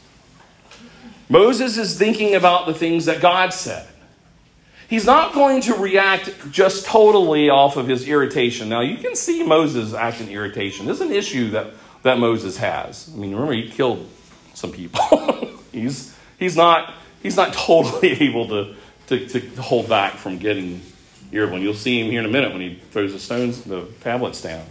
[1.28, 3.86] Moses is thinking about the things that God said.
[4.88, 8.68] He's not going to react just totally off of his irritation.
[8.68, 10.86] Now, you can see Moses acting irritation.
[10.86, 11.68] This is an issue that
[12.02, 13.10] that Moses has.
[13.12, 14.08] I mean, remember, he killed
[14.54, 15.00] some people.
[15.72, 18.74] he's, he's, not, he's not totally able to,
[19.08, 20.80] to, to hold back from getting
[21.32, 21.56] irritable.
[21.56, 24.42] And you'll see him here in a minute when he throws the stones, the tablets
[24.42, 24.64] down.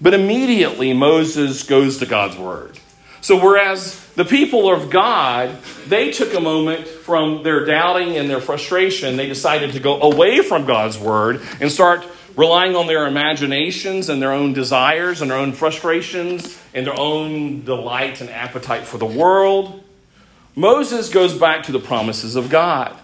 [0.00, 2.78] But immediately, Moses goes to God's word.
[3.20, 8.40] So, whereas the people of God, they took a moment from their doubting and their
[8.40, 14.08] frustration, they decided to go away from God's word and start relying on their imaginations
[14.08, 18.98] and their own desires and their own frustrations and their own delight and appetite for
[18.98, 19.82] the world.
[20.54, 22.96] Moses goes back to the promises of God.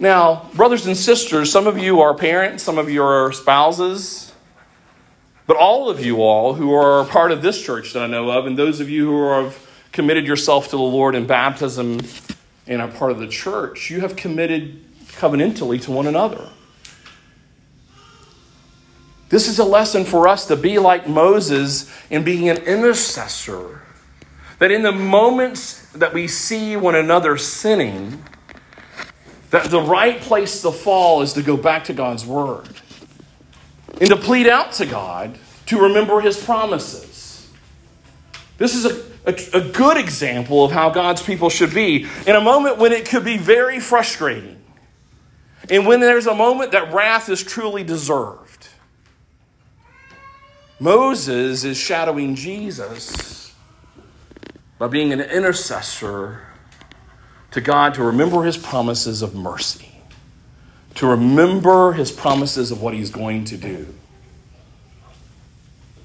[0.00, 4.32] Now, brothers and sisters, some of you are parents, some of you are spouses,
[5.48, 8.46] but all of you all who are part of this church that I know of,
[8.46, 9.58] and those of you who have
[9.90, 12.00] committed yourself to the Lord in baptism
[12.68, 16.48] and are part of the church, you have committed covenantally to one another.
[19.30, 23.82] This is a lesson for us to be like Moses in being an intercessor.
[24.60, 28.22] That in the moments that we see one another sinning,
[29.50, 32.68] that the right place to fall is to go back to God's word
[34.00, 37.48] and to plead out to God to remember his promises.
[38.58, 42.40] This is a, a, a, good example of how God's people should be in a
[42.40, 44.60] moment when it could be very frustrating
[45.70, 48.68] and when there's a moment that wrath is truly deserved.
[50.80, 53.54] Moses is shadowing Jesus
[54.78, 56.47] by being an intercessor
[57.50, 59.90] to God to remember his promises of mercy,
[60.96, 63.94] to remember his promises of what he's going to do.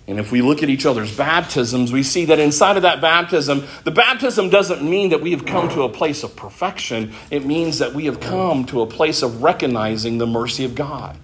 [0.06, 3.66] And if we look at each other's baptisms, we see that inside of that baptism,
[3.86, 7.14] the baptism doesn't mean that we have come to a place of perfection.
[7.32, 11.18] It means that we have come to a place of recognizing the mercy of God.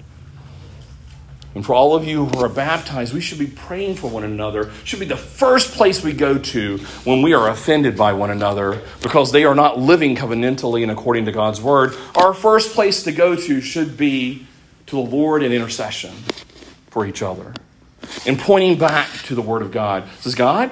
[1.55, 4.71] And for all of you who are baptized, we should be praying for one another.
[4.83, 8.81] should be the first place we go to when we are offended by one another
[9.01, 11.93] because they are not living covenantally and according to God's word.
[12.15, 14.45] Our first place to go to should be
[14.85, 16.13] to the Lord in intercession
[16.91, 17.53] for each other
[18.27, 20.03] and pointing back to the word of God.
[20.19, 20.71] Says, God,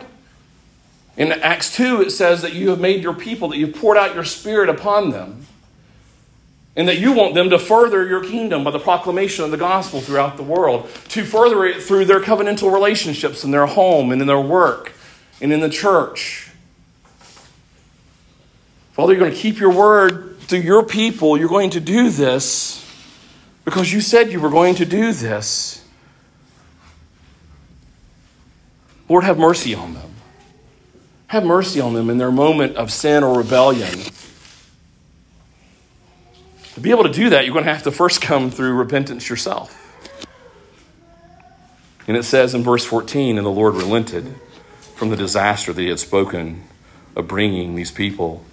[1.16, 4.14] in Acts 2, it says that you have made your people, that you've poured out
[4.14, 5.48] your spirit upon them
[6.78, 10.00] and that you want them to further your kingdom by the proclamation of the gospel
[10.00, 14.28] throughout the world, to further it through their covenantal relationships in their home and in
[14.28, 14.94] their work
[15.42, 16.52] and in the church.
[18.94, 21.36] Father, you're going to keep your word to your people.
[21.38, 22.84] You're going to do this
[23.66, 25.84] because you said you were going to do this.
[29.10, 30.12] Lord, have mercy on them.
[31.28, 34.00] Have mercy on them in their moment of sin or rebellion.
[36.78, 39.28] To be able to do that, you're going to have to first come through repentance
[39.28, 39.76] yourself.
[42.08, 44.36] And it says in verse 14, and the Lord relented
[44.96, 46.66] from the disaster that he had spoken
[47.16, 48.46] of bringing these people.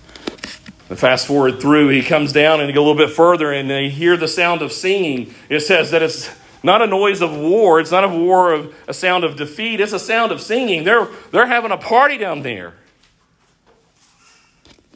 [0.89, 3.91] And fast forward through, he comes down and he a little bit further, and they
[3.91, 5.35] hear the sound of singing.
[5.51, 7.79] It says that it's not a noise of war.
[7.79, 9.83] It's not a war of a sound of defeat.
[9.83, 10.85] It's a sound of singing.
[10.85, 12.73] They're, they're having a party down there.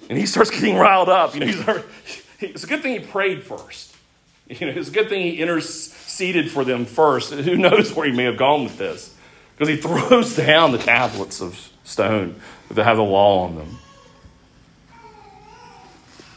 [0.09, 1.35] And he starts getting riled up.
[1.35, 1.85] You know,
[2.41, 3.95] it's a good thing he prayed first.
[4.49, 7.35] You know, it's a good thing he interceded for them first.
[7.35, 9.15] Who knows where he may have gone with this?
[9.55, 13.79] Because he throws down the tablets of stone that have the law on them.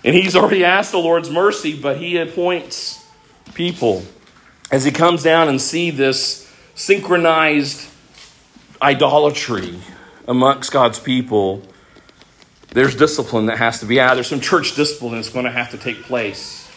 [0.03, 3.01] And he's already asked the Lord's mercy, but he appoints
[3.53, 4.03] people
[4.71, 7.87] as he comes down and see this synchronized
[8.81, 9.79] idolatry
[10.27, 11.63] amongst God's people.
[12.71, 14.17] There's discipline that has to be added.
[14.17, 16.69] There's some church discipline that's going to have to take place.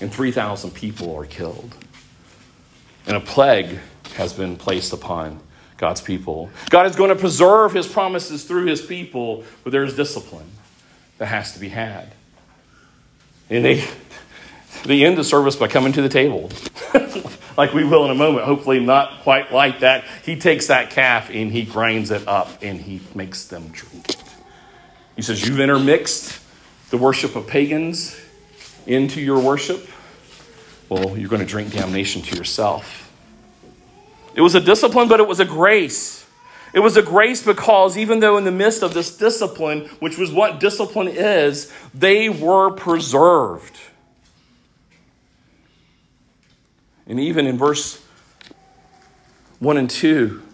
[0.00, 1.76] And 3,000 people are killed.
[3.06, 3.78] And a plague
[4.16, 5.40] has been placed upon
[5.76, 6.50] God's people.
[6.70, 10.50] God is going to preserve his promises through his people, but there's discipline
[11.18, 12.12] that has to be had.
[13.48, 13.84] And they,
[14.84, 16.50] they end the service by coming to the table,
[17.56, 18.44] like we will in a moment.
[18.44, 20.04] Hopefully, not quite like that.
[20.24, 24.27] He takes that calf and he grinds it up and he makes them drink it.
[25.18, 26.40] He says, You've intermixed
[26.90, 28.16] the worship of pagans
[28.86, 29.90] into your worship.
[30.88, 33.12] Well, you're going to drink damnation to yourself.
[34.36, 36.24] It was a discipline, but it was a grace.
[36.72, 40.30] It was a grace because even though in the midst of this discipline, which was
[40.30, 43.76] what discipline is, they were preserved.
[47.08, 48.00] And even in verse
[49.58, 50.44] 1 and 2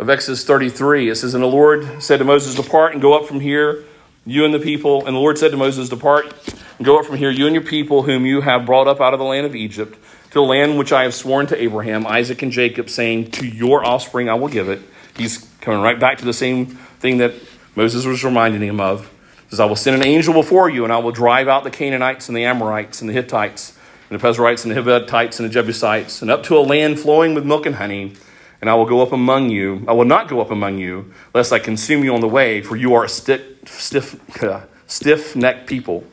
[0.00, 3.26] of Exodus 33, it says, And the Lord said to Moses, Depart and go up
[3.26, 3.84] from here,
[4.24, 5.06] you and the people.
[5.06, 6.32] And the Lord said to Moses, Depart
[6.78, 9.12] and go up from here, you and your people, whom you have brought up out
[9.12, 9.98] of the land of Egypt
[10.30, 13.84] to the land which I have sworn to Abraham, Isaac, and Jacob, saying, To your
[13.84, 14.80] offspring I will give it.
[15.16, 17.34] He's coming right back to the same thing that
[17.76, 19.02] Moses was reminding him of.
[19.02, 21.70] He says, I will send an angel before you, and I will drive out the
[21.70, 23.76] Canaanites and the Amorites and the Hittites
[24.08, 27.34] and the Perizzites and the Hivites and the Jebusites, and up to a land flowing
[27.34, 28.14] with milk and honey.
[28.60, 29.84] And I will go up among you.
[29.88, 32.76] I will not go up among you, lest I consume you on the way, for
[32.76, 34.20] you are a stiff, stiff,
[34.86, 36.04] stiff-necked people.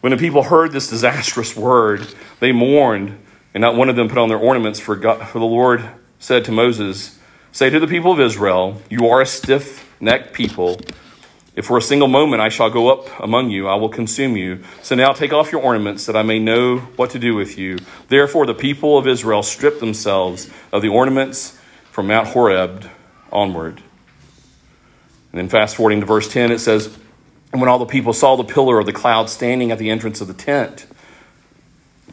[0.00, 2.06] When the people heard this disastrous word,
[2.40, 3.18] they mourned,
[3.54, 5.88] and not one of them put on their ornaments, for, God, for the Lord
[6.18, 7.18] said to Moses,
[7.50, 10.80] Say to the people of Israel, You are a stiff necked people.
[11.58, 14.62] If for a single moment I shall go up among you, I will consume you.
[14.80, 17.78] So now take off your ornaments, that I may know what to do with you.
[18.06, 21.58] Therefore, the people of Israel stripped themselves of the ornaments
[21.90, 22.88] from Mount Horeb
[23.32, 23.82] onward.
[25.32, 26.96] And then, fast forwarding to verse 10, it says,
[27.50, 30.20] and when all the people saw the pillar of the cloud standing at the entrance
[30.20, 30.86] of the tent,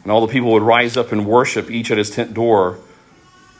[0.02, 2.80] and all the people would rise up and worship each at his tent door,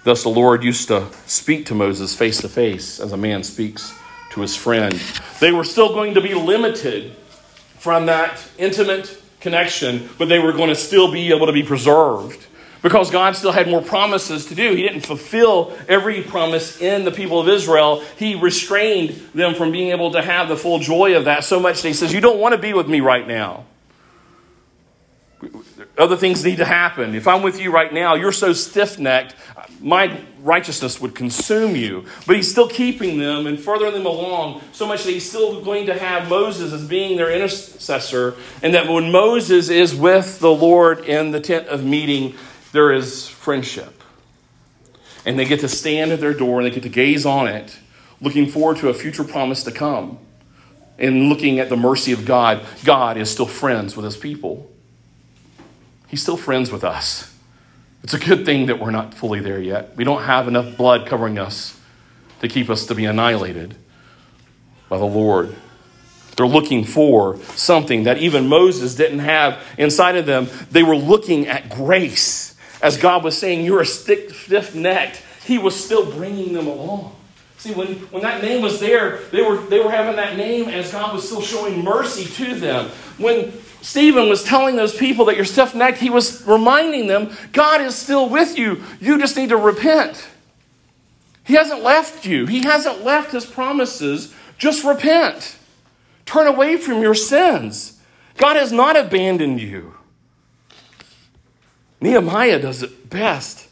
[0.03, 3.97] thus the Lord used to speak to Moses face to face as a man speaks
[4.37, 4.93] to his friend.
[5.41, 7.13] They were still going to be limited
[7.79, 12.47] from that intimate connection, but they were going to still be able to be preserved
[12.83, 14.75] because God still had more promises to do.
[14.75, 18.03] He didn't fulfill every promise in the people of Israel.
[18.19, 21.83] He restrained them from being able to have the full joy of that so much
[21.83, 23.65] that He says, You don't want to be with me right now.
[25.99, 27.15] Other things need to happen.
[27.15, 29.35] If I'm with you right now, you're so stiff necked,
[29.81, 32.05] my righteousness would consume you.
[32.27, 35.87] But he's still keeping them and furthering them along so much that he's still going
[35.87, 38.37] to have Moses as being their intercessor.
[38.63, 42.35] And that when Moses is with the Lord in the tent of meeting,
[42.73, 44.03] there is friendship.
[45.25, 47.79] And they get to stand at their door and they get to gaze on it,
[48.21, 50.19] looking forward to a future promise to come.
[50.99, 54.71] And looking at the mercy of God, God is still friends with his people.
[56.07, 57.33] He's still friends with us.
[58.03, 59.97] It's a good thing that we're not fully there yet.
[59.97, 61.79] We don't have enough blood covering us
[62.41, 63.75] to keep us to be annihilated
[64.89, 65.55] by the Lord.
[66.37, 70.49] They're looking for something that even Moses didn't have inside of them.
[70.71, 75.83] They were looking at grace as God was saying, You're a stiff necked, He was
[75.83, 77.17] still bringing them along.
[77.59, 80.93] See, when, when that name was there, they were, they were having that name as
[80.93, 82.91] God was still showing mercy to them.
[83.19, 83.51] When
[83.87, 87.95] Stephen was telling those people that you're stiff necked, he was reminding them God is
[87.95, 88.83] still with you.
[89.01, 90.29] You just need to repent.
[91.45, 94.35] He hasn't left you, He hasn't left His promises.
[94.59, 95.57] Just repent.
[96.25, 98.01] Turn away from your sins.
[98.39, 99.95] God has not abandoned you.
[102.01, 103.69] Nehemiah does it best.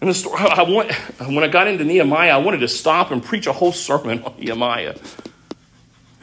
[0.00, 3.22] And the story, I want, when I got into Nehemiah, I wanted to stop and
[3.22, 4.96] preach a whole sermon on Nehemiah.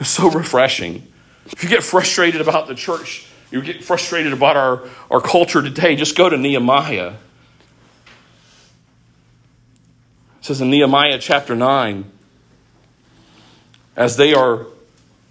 [0.00, 1.10] It's so refreshing.
[1.52, 5.96] If you get frustrated about the church, you get frustrated about our, our culture today,
[5.96, 7.14] just go to Nehemiah.
[10.38, 12.10] It says in Nehemiah chapter 9,
[13.96, 14.66] as they are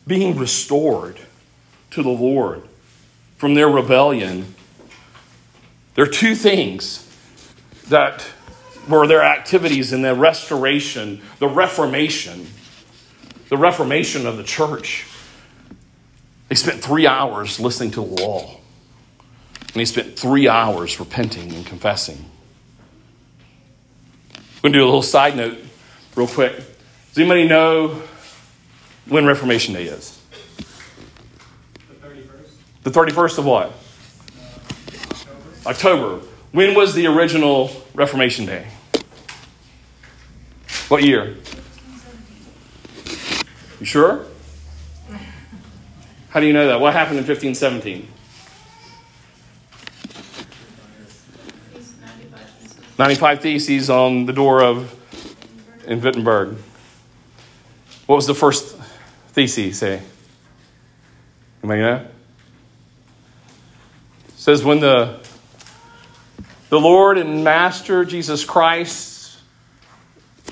[0.07, 1.19] being restored
[1.91, 2.63] to the Lord
[3.37, 4.55] from their rebellion,
[5.95, 7.01] there are two things
[7.89, 8.25] that
[8.89, 12.47] were their activities in the restoration, the reformation,
[13.49, 15.05] the reformation of the church.
[16.47, 18.59] They spent three hours listening to the law,
[19.59, 22.23] and they spent three hours repenting and confessing.
[24.35, 25.57] I'm going to do a little side note
[26.15, 26.55] real quick.
[26.55, 28.01] Does anybody know
[29.07, 30.19] when Reformation Day is?
[31.87, 32.83] The 31st?
[32.83, 33.73] The 31st of what?
[35.65, 36.25] October.
[36.51, 38.67] When was the original Reformation Day?
[40.87, 41.35] What year?
[43.79, 44.25] You sure?
[46.35, 46.81] How do you know that?
[46.81, 48.09] What happened in 1517?
[52.99, 54.93] 95 Theses on the door of
[55.87, 56.57] in Wittenberg.
[58.05, 58.75] What was the first
[59.29, 60.01] thesis say?
[61.63, 62.05] Anybody know?
[64.27, 65.21] It says when the
[66.67, 69.39] the Lord and Master Jesus Christ,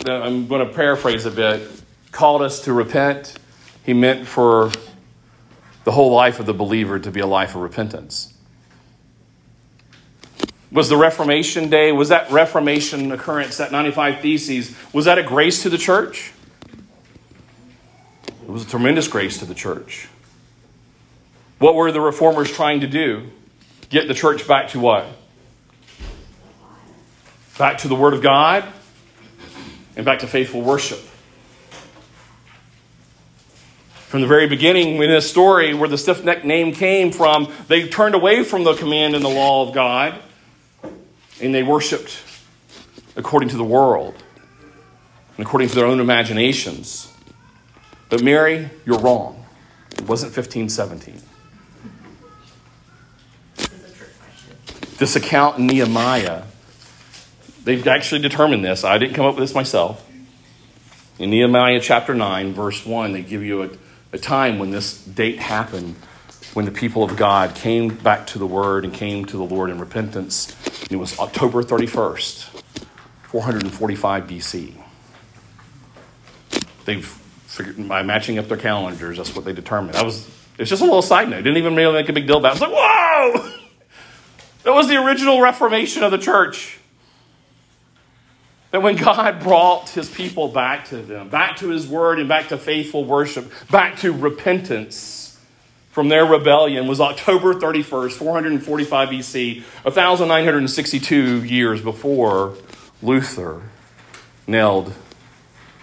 [0.05, 1.69] I'm going to paraphrase a bit,
[2.13, 3.38] called us to repent.
[3.86, 4.71] He meant for
[5.84, 8.34] the whole life of the believer to be a life of repentance.
[10.71, 15.61] Was the Reformation Day, was that Reformation occurrence, that 95 Theses, was that a grace
[15.63, 16.31] to the church?
[18.27, 20.07] It was a tremendous grace to the church.
[21.59, 23.29] What were the reformers trying to do?
[23.89, 25.05] Get the church back to what?
[27.57, 28.65] Back to the Word of God
[29.95, 30.99] and back to faithful worship.
[34.14, 37.88] From the very beginning, in this story, where the stiff necked name came from, they
[37.88, 40.22] turned away from the command and the law of God
[41.41, 42.22] and they worshiped
[43.16, 44.14] according to the world
[45.36, 47.11] and according to their own imaginations.
[48.09, 49.47] But Mary, you're wrong.
[49.93, 51.20] It wasn't 1517.
[54.99, 56.43] This account in Nehemiah,
[57.64, 58.84] they've actually determined this.
[58.84, 60.07] I didn't come up with this myself.
[61.18, 63.70] In Nehemiah chapter 9, verse 1, they give you a,
[64.14, 65.95] a time when this date happened,
[66.53, 69.72] when the people of God came back to the Word and came to the Lord
[69.72, 70.55] in repentance.
[70.89, 72.43] It was October 31st,
[73.24, 74.76] 445 BC.
[76.86, 79.95] They've figured, by matching up their calendars, that's what they determined.
[79.95, 81.38] That was, it's just a little side note.
[81.38, 82.61] Didn't even really make a big deal about it.
[82.61, 83.49] I was like, whoa!
[84.64, 86.80] That was the original Reformation of the church.
[88.74, 92.47] That when God brought his people back to them, back to his word and back
[92.47, 95.39] to faithful worship, back to repentance
[95.91, 102.55] from their rebellion was October 31st, 445 BC, 1962 years before
[103.03, 103.61] Luther
[104.47, 104.91] nailed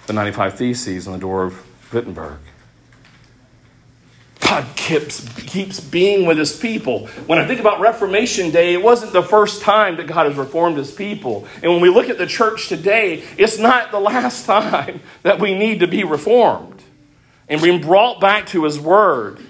[0.09, 2.41] the 95 Theses on the door of Wittenberg.
[4.41, 7.07] God keeps, keeps being with his people.
[7.27, 10.77] When I think about Reformation Day, it wasn't the first time that God has reformed
[10.77, 11.47] his people.
[11.63, 15.57] And when we look at the church today, it's not the last time that we
[15.57, 16.83] need to be reformed
[17.49, 19.41] and being brought back to his word.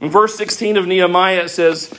[0.00, 1.92] In verse 16 of Nehemiah, it says,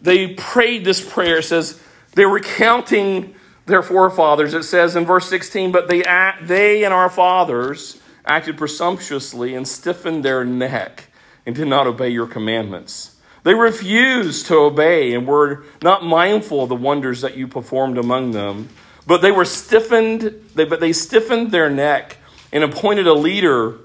[0.00, 1.38] they prayed this prayer.
[1.38, 1.80] It says,
[2.14, 3.34] they were counting
[3.66, 4.52] their forefathers.
[4.52, 6.02] It says in verse 16, but they,
[6.42, 11.08] they and our fathers acted presumptuously and stiffened their neck
[11.46, 13.16] and did not obey your commandments.
[13.44, 18.32] They refused to obey and were not mindful of the wonders that you performed among
[18.32, 18.68] them.
[19.06, 22.16] But they were stiffened, they, but they stiffened their neck
[22.52, 23.78] and appointed a leader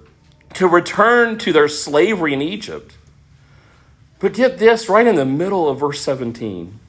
[0.56, 2.98] to return to their slavery in Egypt.
[4.18, 6.80] But get this right in the middle of verse 17.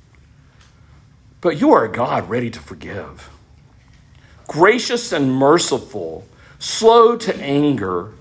[1.43, 3.29] But you are a God ready to forgive,
[4.47, 6.27] gracious and merciful,
[6.59, 8.13] slow to anger,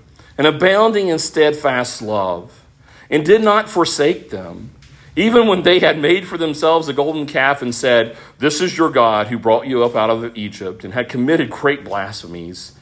[0.42, 2.64] and abounding in steadfast love,
[3.08, 4.72] and did not forsake them,
[5.14, 8.90] even when they had made for themselves a golden calf and said, This is your
[8.90, 12.72] God who brought you up out of Egypt, and had committed great blasphemies.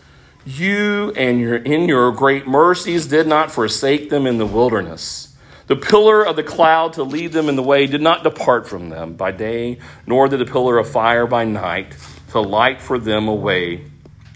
[0.46, 5.36] You and your, in your great mercies did not forsake them in the wilderness.
[5.66, 8.88] The pillar of the cloud to lead them in the way did not depart from
[8.88, 11.94] them by day, nor did the pillar of fire by night
[12.30, 13.84] to light for them a way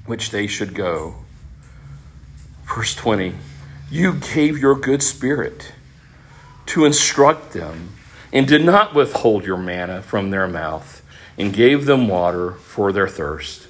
[0.04, 1.23] which they should go.
[2.66, 3.34] Verse 20
[3.90, 5.72] you gave your good spirit
[6.66, 7.90] to instruct them,
[8.32, 11.00] and did not withhold your manna from their mouth,
[11.38, 13.68] and gave them water for their thirst.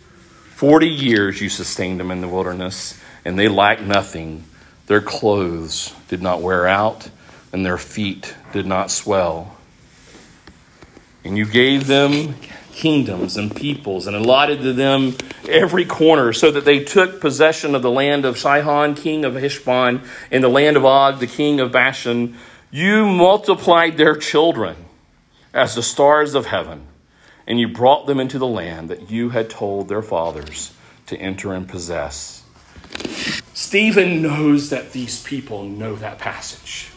[0.54, 4.44] Forty years you sustained them in the wilderness, and they lacked nothing.
[4.86, 7.10] Their clothes did not wear out,
[7.52, 9.56] and their feet did not swell.
[11.24, 12.36] And you gave them
[12.74, 15.16] kingdoms and peoples and allotted to them
[15.48, 20.02] every corner so that they took possession of the land of Sihon, king of Heshbon,
[20.30, 22.36] and the land of Og, the king of Bashan.
[22.70, 24.76] You multiplied their children
[25.52, 26.86] as the stars of heaven,
[27.46, 30.72] and you brought them into the land that you had told their fathers
[31.06, 32.42] to enter and possess.
[33.54, 36.90] Stephen knows that these people know that passage.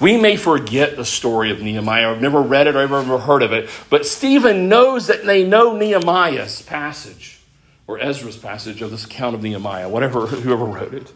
[0.00, 2.10] We may forget the story of Nehemiah.
[2.10, 3.70] I've never read it or ever heard of it.
[3.90, 7.40] But Stephen knows that they know Nehemiah's passage
[7.86, 11.12] or Ezra's passage of this account of Nehemiah, whatever, whoever wrote it.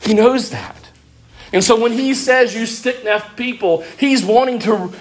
[0.00, 0.88] He knows that.
[1.52, 4.92] And so when he says, you stick necked people, he's wanting to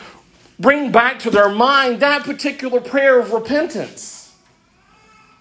[0.59, 4.33] bring back to their mind that particular prayer of repentance.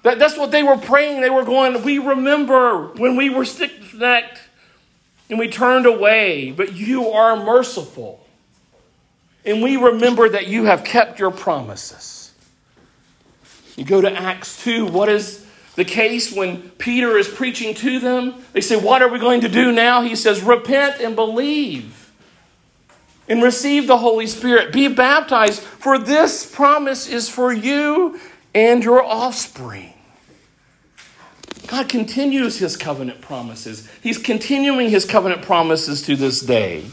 [0.03, 1.21] That, that's what they were praying.
[1.21, 4.41] They were going, We remember when we were stick necked
[5.35, 8.24] and we turned away, but you are merciful.
[9.45, 12.30] And we remember that you have kept your promises.
[13.74, 18.45] You go to Acts 2, what is the case when Peter is preaching to them?
[18.53, 20.03] They say, What are we going to do now?
[20.03, 22.12] He says, Repent and believe
[23.28, 24.72] and receive the Holy Spirit.
[24.72, 28.20] Be baptized, for this promise is for you
[28.55, 29.94] and your offspring.
[31.67, 33.89] God continues his covenant promises.
[34.03, 36.85] He's continuing his covenant promises to this day.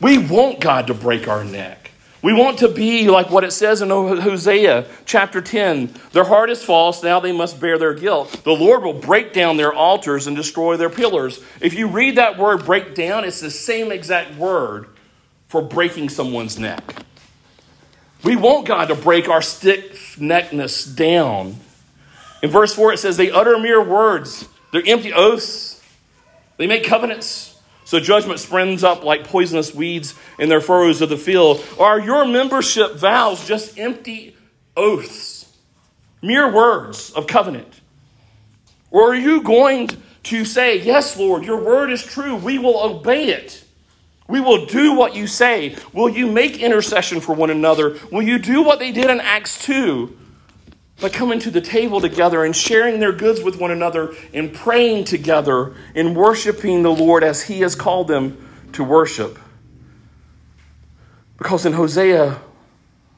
[0.00, 1.92] We want God to break our neck.
[2.20, 5.94] We want to be like what it says in Hosea chapter 10.
[6.12, 8.44] Their heart is false, now they must bear their guilt.
[8.44, 11.40] The Lord will break down their altars and destroy their pillars.
[11.60, 14.88] If you read that word break down, it's the same exact word
[15.48, 17.04] for breaking someone's neck.
[18.22, 21.56] We want God to break our stiff neckness down
[22.44, 25.82] in verse 4, it says, They utter mere words, they're empty oaths,
[26.58, 27.58] they make covenants.
[27.86, 31.64] So judgment springs up like poisonous weeds in their furrows of the field.
[31.80, 34.36] Are your membership vows just empty
[34.76, 35.50] oaths,
[36.20, 37.80] mere words of covenant?
[38.90, 39.88] Or are you going
[40.24, 43.64] to say, Yes, Lord, your word is true, we will obey it?
[44.28, 45.76] We will do what you say.
[45.94, 47.98] Will you make intercession for one another?
[48.12, 50.18] Will you do what they did in Acts 2?
[51.00, 55.04] By coming to the table together and sharing their goods with one another and praying
[55.04, 59.38] together and worshiping the Lord as He has called them to worship.
[61.36, 62.40] Because in Hosea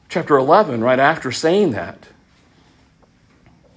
[0.09, 2.07] chapter 11, right after saying that,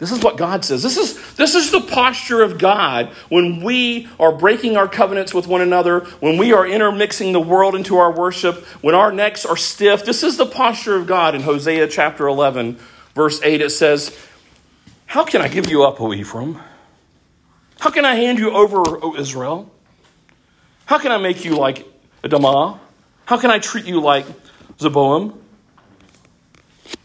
[0.01, 0.83] this is what God says.
[0.83, 5.47] This is, this is the posture of God when we are breaking our covenants with
[5.47, 9.59] one another, when we are intermixing the world into our worship, when our necks are
[9.59, 10.07] stiff.
[10.07, 12.79] This is the posture of God in Hosea chapter 11,
[13.15, 14.17] verse 8, it says,
[15.07, 16.59] How can I give you up, O Ephraim?
[17.81, 19.71] How can I hand you over, O Israel?
[20.87, 21.87] How can I make you like
[22.23, 22.79] Adamah?
[23.25, 24.27] How can I treat you like
[24.79, 25.37] Zeboiim?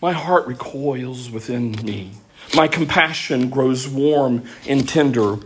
[0.01, 2.11] My heart recoils within me.
[2.53, 5.37] My compassion grows warm and tender.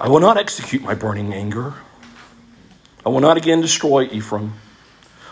[0.00, 1.74] I will not execute my burning anger.
[3.04, 4.54] I will not again destroy Ephraim,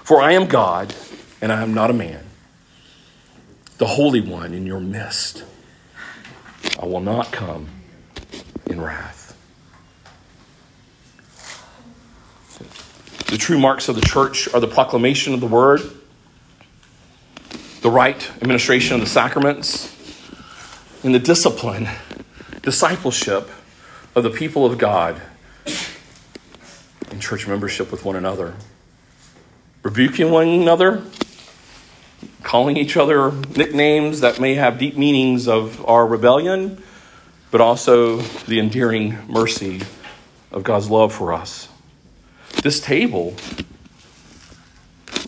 [0.03, 0.95] for I am God
[1.41, 2.30] and I am not a man
[3.81, 5.43] the Holy One in your midst.
[6.79, 7.67] I will not come
[8.67, 9.35] in wrath.
[13.29, 15.81] The true marks of the church are the proclamation of the word,
[17.81, 19.97] the right administration of the sacraments,
[21.03, 21.89] and the discipline,
[22.61, 23.49] discipleship
[24.15, 25.19] of the people of God
[27.11, 28.57] in church membership with one another.
[29.83, 31.03] Rebuking one another,
[32.43, 36.83] calling each other nicknames that may have deep meanings of our rebellion,
[37.51, 39.83] but also the endearing mercy
[40.51, 41.69] of God's love for us.
[42.63, 43.35] This table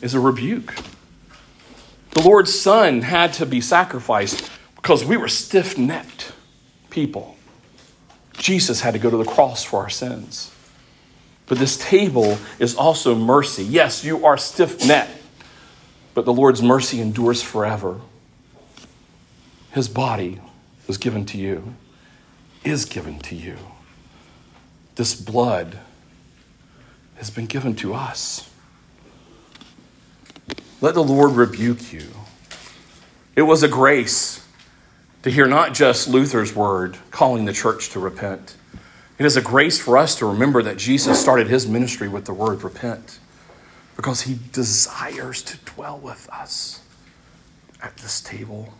[0.00, 0.74] is a rebuke.
[2.10, 6.32] The Lord's Son had to be sacrificed because we were stiff necked
[6.90, 7.36] people.
[8.34, 10.54] Jesus had to go to the cross for our sins.
[11.46, 13.62] But this table is also mercy.
[13.62, 15.21] Yes, you are stiff necked
[16.14, 18.00] but the Lord's mercy endures forever.
[19.72, 20.40] His body
[20.86, 21.74] was given to you,
[22.64, 23.56] is given to you.
[24.96, 25.78] This blood
[27.16, 28.50] has been given to us.
[30.80, 32.08] Let the Lord rebuke you.
[33.34, 34.46] It was a grace
[35.22, 38.56] to hear not just Luther's word calling the church to repent.
[39.18, 42.34] It is a grace for us to remember that Jesus started his ministry with the
[42.34, 43.20] word repent
[43.96, 46.80] because he desires to dwell with us
[47.82, 48.72] at this table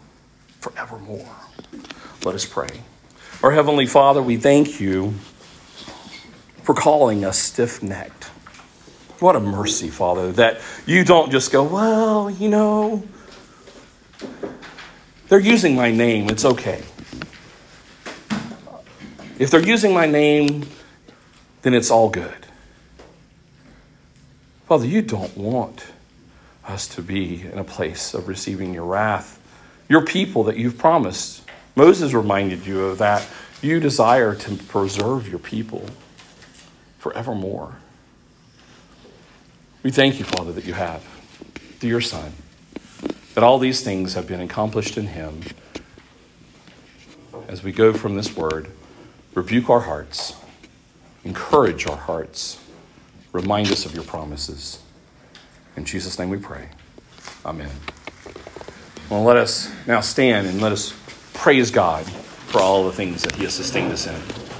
[0.60, 1.28] forevermore.
[2.24, 2.82] Let us pray.
[3.42, 5.14] Our Heavenly Father, we thank you
[6.62, 8.24] for calling us stiff necked.
[9.18, 13.02] What a mercy, Father, that you don't just go, well, you know,
[15.28, 16.82] they're using my name, it's okay.
[19.38, 20.66] If they're using my name,
[21.62, 22.41] then it's all good.
[24.72, 25.84] Father, you don't want
[26.66, 29.38] us to be in a place of receiving your wrath.
[29.86, 31.42] Your people that you've promised.
[31.76, 33.28] Moses reminded you of that.
[33.60, 35.84] You desire to preserve your people
[36.96, 37.76] forevermore.
[39.82, 41.04] We thank you, Father, that you have
[41.78, 42.32] through your Son,
[43.34, 45.42] that all these things have been accomplished in him.
[47.46, 48.68] As we go from this word,
[49.34, 50.34] rebuke our hearts,
[51.24, 52.58] encourage our hearts,
[53.32, 54.78] remind us of your promises.
[55.76, 56.68] In Jesus' name we pray.
[57.44, 57.70] Amen.
[59.10, 60.94] Well, let us now stand and let us
[61.34, 64.51] praise God for all the things that He has sustained us in.